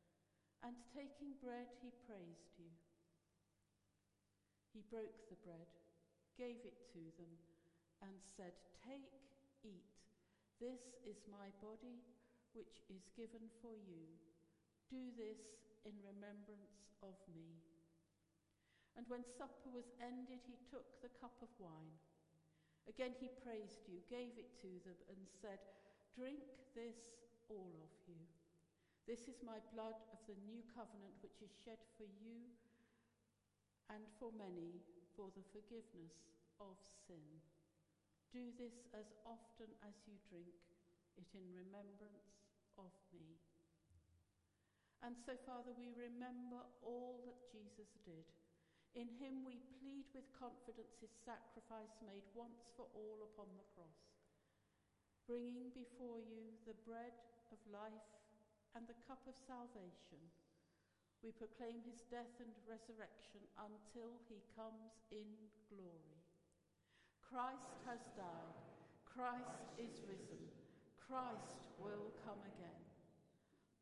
and 0.66 0.74
taking 0.90 1.38
bread, 1.38 1.70
he 1.86 1.94
praised 2.10 2.58
you. 2.58 2.74
He 4.74 4.82
broke 4.90 5.22
the 5.30 5.38
bread 5.46 5.70
gave 6.38 6.62
it 6.62 6.86
to 6.94 7.02
them, 7.18 7.34
and 8.06 8.14
said, 8.22 8.54
Take, 8.86 9.18
eat. 9.66 9.98
This 10.62 10.94
is 11.04 11.26
my 11.26 11.50
body, 11.62 12.06
which 12.54 12.86
is 12.94 13.10
given 13.18 13.50
for 13.60 13.74
you. 13.74 14.06
Do 14.90 15.10
this 15.18 15.42
in 15.84 15.98
remembrance 16.06 16.94
of 17.02 17.18
me. 17.34 17.58
And 18.94 19.06
when 19.10 19.26
supper 19.26 19.70
was 19.70 19.94
ended, 20.02 20.42
he 20.46 20.58
took 20.70 20.86
the 21.02 21.14
cup 21.22 21.38
of 21.42 21.54
wine. 21.62 21.98
Again 22.90 23.14
he 23.20 23.30
praised 23.44 23.86
you, 23.86 24.02
gave 24.10 24.38
it 24.38 24.58
to 24.64 24.72
them, 24.86 24.98
and 25.10 25.22
said, 25.42 25.62
Drink 26.18 26.42
this, 26.74 26.98
all 27.50 27.78
of 27.82 27.94
you. 28.10 28.18
This 29.06 29.30
is 29.30 29.46
my 29.46 29.62
blood 29.72 29.98
of 30.10 30.20
the 30.26 30.40
new 30.50 30.66
covenant, 30.74 31.18
which 31.22 31.40
is 31.46 31.54
shed 31.64 31.80
for 31.98 32.10
you 32.20 32.50
and 33.88 34.04
for 34.20 34.36
many 34.36 34.84
for 35.18 35.34
the 35.34 35.44
forgiveness 35.50 36.14
of 36.62 36.78
sin. 37.10 37.42
Do 38.30 38.54
this 38.62 38.86
as 38.94 39.10
often 39.26 39.74
as 39.82 39.98
you 40.06 40.14
drink 40.30 40.54
it 41.18 41.26
in 41.34 41.50
remembrance 41.50 42.38
of 42.78 42.94
me. 43.18 43.42
And 45.02 45.18
so, 45.26 45.34
Father, 45.50 45.74
we 45.74 45.90
remember 45.98 46.62
all 46.86 47.26
that 47.26 47.50
Jesus 47.50 47.90
did. 48.06 48.30
In 48.94 49.10
him 49.18 49.42
we 49.42 49.58
plead 49.82 50.06
with 50.14 50.26
confidence 50.38 51.02
his 51.02 51.14
sacrifice 51.26 51.94
made 52.06 52.26
once 52.38 52.70
for 52.78 52.86
all 52.94 53.26
upon 53.34 53.50
the 53.58 53.68
cross, 53.74 54.02
bringing 55.30 55.70
before 55.74 56.22
you 56.22 56.54
the 56.66 56.78
bread 56.86 57.14
of 57.54 57.62
life 57.70 58.10
and 58.74 58.86
the 58.86 58.98
cup 59.06 59.22
of 59.30 59.38
salvation 59.46 60.22
we 61.26 61.34
proclaim 61.34 61.82
his 61.86 62.06
death 62.14 62.38
and 62.38 62.54
resurrection 62.70 63.42
until 63.58 64.14
he 64.30 64.38
comes 64.54 65.02
in 65.10 65.26
glory. 65.68 66.22
Christ 67.26 67.74
has 67.90 68.02
died. 68.14 68.58
Christ 69.04 69.66
is 69.82 69.98
risen. 70.06 70.46
Christ 71.02 71.58
will 71.82 72.14
come 72.22 72.40
again. 72.56 72.84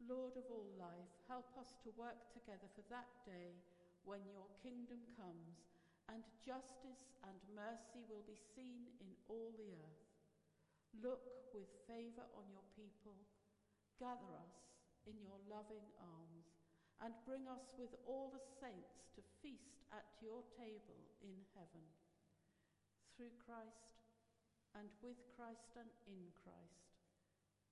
Lord 0.06 0.38
of 0.38 0.46
all 0.54 0.70
life, 0.78 1.12
help 1.26 1.50
us 1.58 1.74
to 1.84 1.90
work 1.98 2.20
together 2.32 2.70
for 2.78 2.86
that 2.94 3.10
day 3.26 3.58
when 4.06 4.22
your 4.30 4.46
kingdom 4.62 5.02
comes 5.18 5.66
and 6.14 6.22
justice 6.46 7.10
and 7.26 7.38
mercy 7.58 8.06
will 8.06 8.22
be 8.30 8.38
seen 8.38 8.86
in 9.02 9.10
all 9.26 9.50
the 9.58 9.74
earth. 9.74 10.06
Look 11.02 11.26
with 11.52 11.68
favour 11.90 12.30
on 12.38 12.46
your 12.54 12.66
people. 12.78 13.18
Gather 13.98 14.32
us 14.38 14.70
in 15.10 15.18
your 15.26 15.42
loving 15.50 15.86
arms 15.98 16.45
and 17.04 17.12
bring 17.28 17.44
us 17.52 17.66
with 17.76 17.92
all 18.08 18.32
the 18.32 18.44
saints 18.62 19.04
to 19.16 19.22
feast 19.42 19.84
at 19.92 20.06
your 20.24 20.44
table 20.56 21.00
in 21.24 21.36
heaven. 21.56 21.84
Through 23.16 23.36
Christ, 23.44 23.96
and 24.76 24.92
with 25.00 25.20
Christ, 25.36 25.72
and 25.80 25.88
in 26.08 26.28
Christ. 26.44 26.86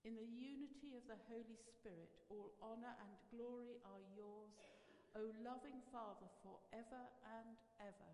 In 0.04 0.16
the 0.16 0.32
unity 0.36 0.96
of 0.96 1.04
the 1.08 1.20
Holy 1.28 1.56
Spirit, 1.56 2.12
all 2.28 2.52
honour 2.60 2.96
and 3.00 3.12
glory 3.32 3.80
are 3.88 4.04
yours, 4.16 4.56
O 5.16 5.32
loving 5.44 5.80
Father, 5.92 6.28
for 6.44 6.60
ever 6.72 7.04
and 7.40 7.56
ever. 7.80 8.12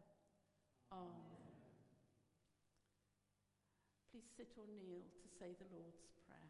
Amen. 0.93 1.49
Please 4.09 4.25
sit 4.37 4.49
or 4.57 4.65
kneel 4.69 5.05
to 5.21 5.27
say 5.37 5.53
the 5.57 5.69
Lord's 5.69 6.01
Prayer. 6.25 6.49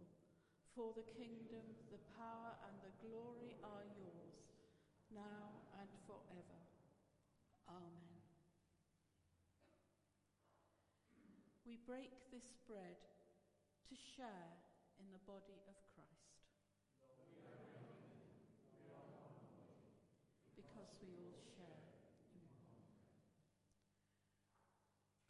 For 0.75 0.93
the 0.95 1.03
kingdom, 1.03 1.75
the 1.91 1.99
power, 2.15 2.55
and 2.63 2.79
the 2.79 2.95
glory 3.03 3.59
are 3.61 3.83
yours, 3.91 4.39
now 5.11 5.67
and 5.75 5.91
forever. 6.07 6.63
Amen. 7.67 8.23
We 11.67 11.77
break 11.85 12.11
this 12.31 12.55
bread 12.67 12.95
to 13.89 13.95
share 14.15 14.63
in 14.99 15.11
the 15.11 15.19
body 15.27 15.59
of 15.67 15.75
Christ. 15.91 16.39
Because 20.55 20.95
we 21.03 21.11
all 21.19 21.35
share 21.55 21.91
in 22.31 22.41
one. 22.55 22.79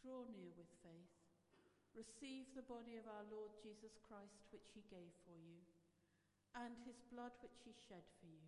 Draw 0.02 0.26
near 0.30 0.54
with 0.56 0.70
faith. 0.82 1.11
Receive 1.92 2.48
the 2.56 2.64
body 2.72 2.96
of 2.96 3.04
our 3.04 3.28
Lord 3.28 3.52
Jesus 3.60 4.00
Christ, 4.08 4.48
which 4.56 4.72
he 4.72 4.84
gave 4.88 5.12
for 5.28 5.36
you, 5.36 5.60
and 6.56 6.72
his 6.88 6.96
blood, 7.12 7.36
which 7.44 7.60
he 7.68 7.76
shed 7.76 8.08
for 8.24 8.32
you. 8.32 8.48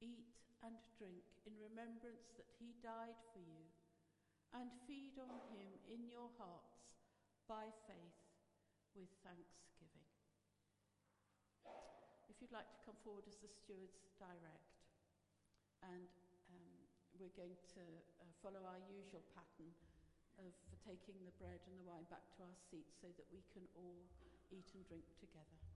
Eat 0.00 0.32
and 0.64 0.72
drink 0.96 1.24
in 1.44 1.52
remembrance 1.60 2.32
that 2.40 2.48
he 2.56 2.72
died 2.80 3.20
for 3.36 3.44
you, 3.44 3.68
and 4.56 4.72
feed 4.88 5.20
on 5.20 5.36
him 5.52 5.68
in 5.84 6.08
your 6.08 6.32
hearts 6.40 6.96
by 7.44 7.68
faith 7.84 8.20
with 8.96 9.12
thanksgiving. 9.20 10.08
If 12.32 12.40
you'd 12.40 12.56
like 12.56 12.72
to 12.72 12.80
come 12.88 12.96
forward 13.04 13.28
as 13.28 13.36
the 13.44 13.52
stewards 13.52 14.00
direct, 14.16 14.80
and 15.84 16.08
um, 16.48 16.72
we're 17.20 17.36
going 17.36 17.60
to 17.76 17.84
uh, 18.20 18.32
follow 18.40 18.64
our 18.64 18.80
usual 18.88 19.20
pattern 19.36 19.76
of 20.40 20.52
taking 20.84 21.18
the 21.24 21.34
bread 21.40 21.60
and 21.66 21.74
the 21.78 21.86
wine 21.86 22.06
back 22.08 22.24
to 22.36 22.44
our 22.44 22.56
seats 22.70 22.96
so 23.00 23.08
that 23.16 23.26
we 23.32 23.42
can 23.52 23.64
all 23.74 24.06
eat 24.52 24.68
and 24.74 24.84
drink 24.86 25.04
together. 25.18 25.75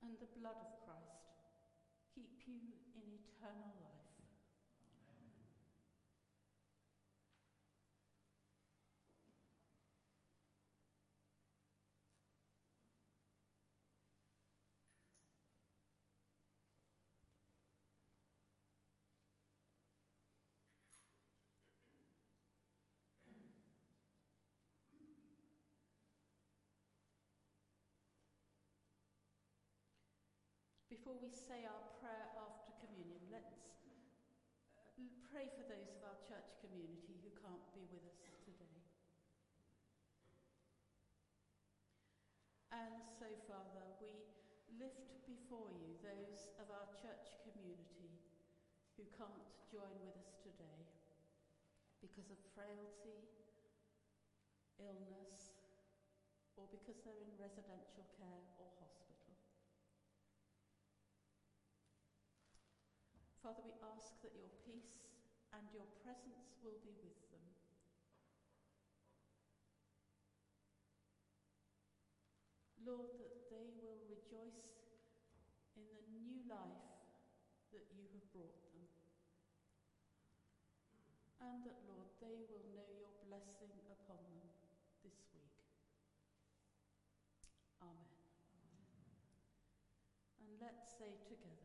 And 0.01 0.17
the 0.19 0.27
blood 0.27 0.55
of 0.61 0.67
Christ 0.85 1.33
keep 2.13 2.31
you 2.45 2.75
in 2.95 3.03
eternal 3.11 3.73
life. 3.81 3.94
Before 30.95 31.19
we 31.19 31.27
say 31.27 31.67
our 31.67 31.83
prayer 31.99 32.31
after 32.39 32.71
communion, 32.79 33.19
let's 33.27 33.83
uh, 34.79 35.03
pray 35.27 35.51
for 35.51 35.67
those 35.67 35.91
of 35.91 36.07
our 36.07 36.15
church 36.23 36.55
community 36.63 37.19
who 37.19 37.35
can't 37.35 37.67
be 37.75 37.83
with 37.91 38.07
us 38.07 38.23
today. 38.39 38.79
And 42.71 43.03
so, 43.03 43.27
Father, 43.43 43.91
we 43.99 44.23
lift 44.79 45.19
before 45.27 45.67
you 45.67 45.99
those 45.99 46.55
of 46.63 46.71
our 46.71 46.87
church 46.95 47.43
community 47.43 48.15
who 48.95 49.03
can't 49.19 49.51
join 49.67 49.99
with 49.99 50.15
us 50.15 50.31
today 50.39 50.87
because 51.99 52.31
of 52.31 52.39
frailty, 52.55 53.27
illness, 54.79 55.59
or 56.55 56.71
because 56.71 57.03
they're 57.03 57.19
in 57.19 57.35
residential 57.35 58.07
care 58.15 58.47
or 58.55 58.71
hospital. 58.79 59.35
Father, 63.45 63.61
we 63.61 63.77
ask 63.93 64.17
that 64.25 64.33
your 64.33 64.49
peace 64.65 65.05
and 65.53 65.69
your 65.69 65.85
presence 66.01 66.57
will 66.65 66.81
be 66.81 66.97
with 67.05 67.13
them. 67.29 67.45
Lord, 72.81 73.13
that 73.21 73.37
they 73.53 73.69
will 73.77 74.01
rejoice 74.09 74.81
in 75.77 75.85
the 75.93 76.01
new 76.09 76.41
life 76.49 76.89
that 77.69 77.85
you 77.93 78.09
have 78.17 78.25
brought 78.33 78.57
them. 78.73 78.89
And 81.37 81.61
that, 81.69 81.77
Lord, 81.85 82.09
they 82.17 82.41
will 82.49 82.65
know 82.73 82.89
your 82.97 83.13
blessing 83.21 83.77
upon 83.85 84.25
them 84.33 84.57
this 85.05 85.21
week. 85.37 85.53
Amen. 87.77 88.09
And 90.41 90.57
let's 90.57 90.89
say 90.97 91.21
together, 91.29 91.64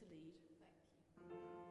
to 0.00 0.06
lead. 0.08 0.32
Thank 1.16 1.30
you. 1.30 1.69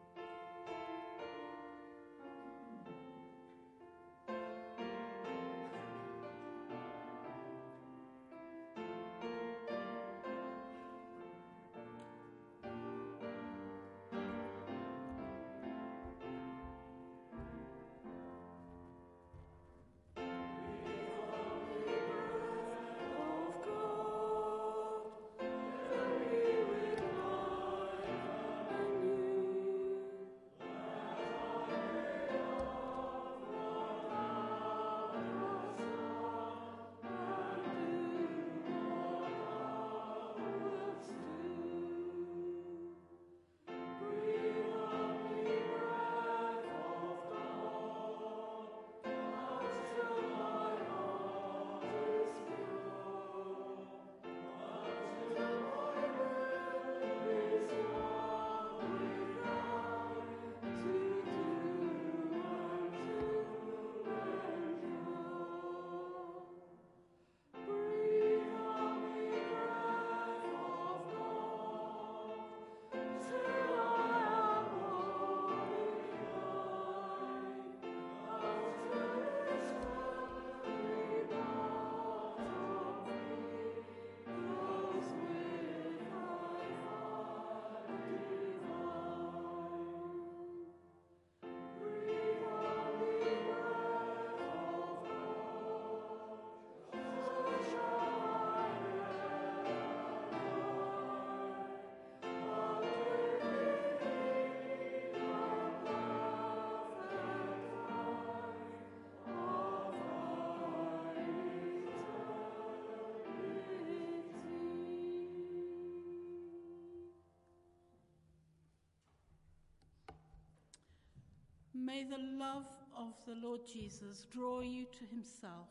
May 122.00 122.06
the 122.06 122.38
love 122.38 122.64
of 122.98 123.14
the 123.28 123.36
Lord 123.46 123.60
Jesus 123.68 124.26
draw 124.32 124.62
you 124.62 124.86
to 124.86 125.06
himself. 125.14 125.68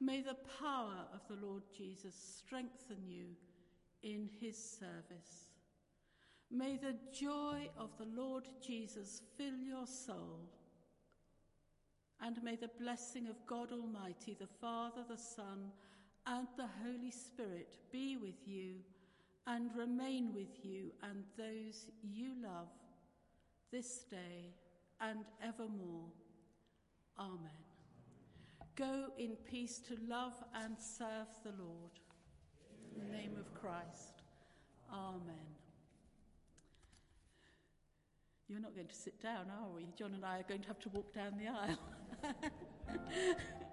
May 0.00 0.22
the 0.22 0.36
power 0.58 1.04
of 1.12 1.20
the 1.28 1.46
Lord 1.46 1.62
Jesus 1.76 2.14
strengthen 2.38 3.06
you 3.06 3.26
in 4.02 4.30
his 4.40 4.56
service. 4.56 5.50
May 6.50 6.78
the 6.78 6.96
joy 7.12 7.68
of 7.76 7.90
the 7.98 8.06
Lord 8.18 8.48
Jesus 8.66 9.20
fill 9.36 9.58
your 9.58 9.86
soul. 9.86 10.40
And 12.22 12.42
may 12.42 12.56
the 12.56 12.70
blessing 12.80 13.28
of 13.28 13.46
God 13.46 13.72
Almighty, 13.72 14.38
the 14.40 14.48
Father, 14.58 15.04
the 15.06 15.18
Son, 15.18 15.70
and 16.26 16.48
the 16.56 16.68
Holy 16.82 17.10
Spirit 17.10 17.68
be 17.92 18.16
with 18.16 18.46
you 18.48 18.76
and 19.46 19.70
remain 19.76 20.32
with 20.32 20.64
you 20.64 20.92
and 21.02 21.24
those 21.36 21.90
you 22.02 22.32
love 22.42 22.68
this 23.70 24.04
day 24.10 24.54
and 25.00 25.24
evermore. 25.42 26.06
Amen. 27.18 27.50
Go 28.76 29.06
in 29.18 29.36
peace 29.50 29.80
to 29.88 29.96
love 30.08 30.34
and 30.54 30.76
serve 30.78 31.28
the 31.42 31.50
Lord. 31.62 31.98
In 32.94 33.06
the 33.06 33.16
name 33.16 33.36
of 33.38 33.52
Christ. 33.54 34.22
Amen. 34.92 35.34
You're 38.48 38.60
not 38.60 38.74
going 38.74 38.86
to 38.86 38.94
sit 38.94 39.20
down, 39.20 39.46
are 39.60 39.68
we? 39.74 39.86
John 39.96 40.14
and 40.14 40.24
I 40.24 40.38
are 40.38 40.44
going 40.48 40.62
to 40.62 40.68
have 40.68 40.78
to 40.80 40.88
walk 40.88 41.12
down 41.12 41.34
the 41.38 41.48
aisle. 41.48 41.78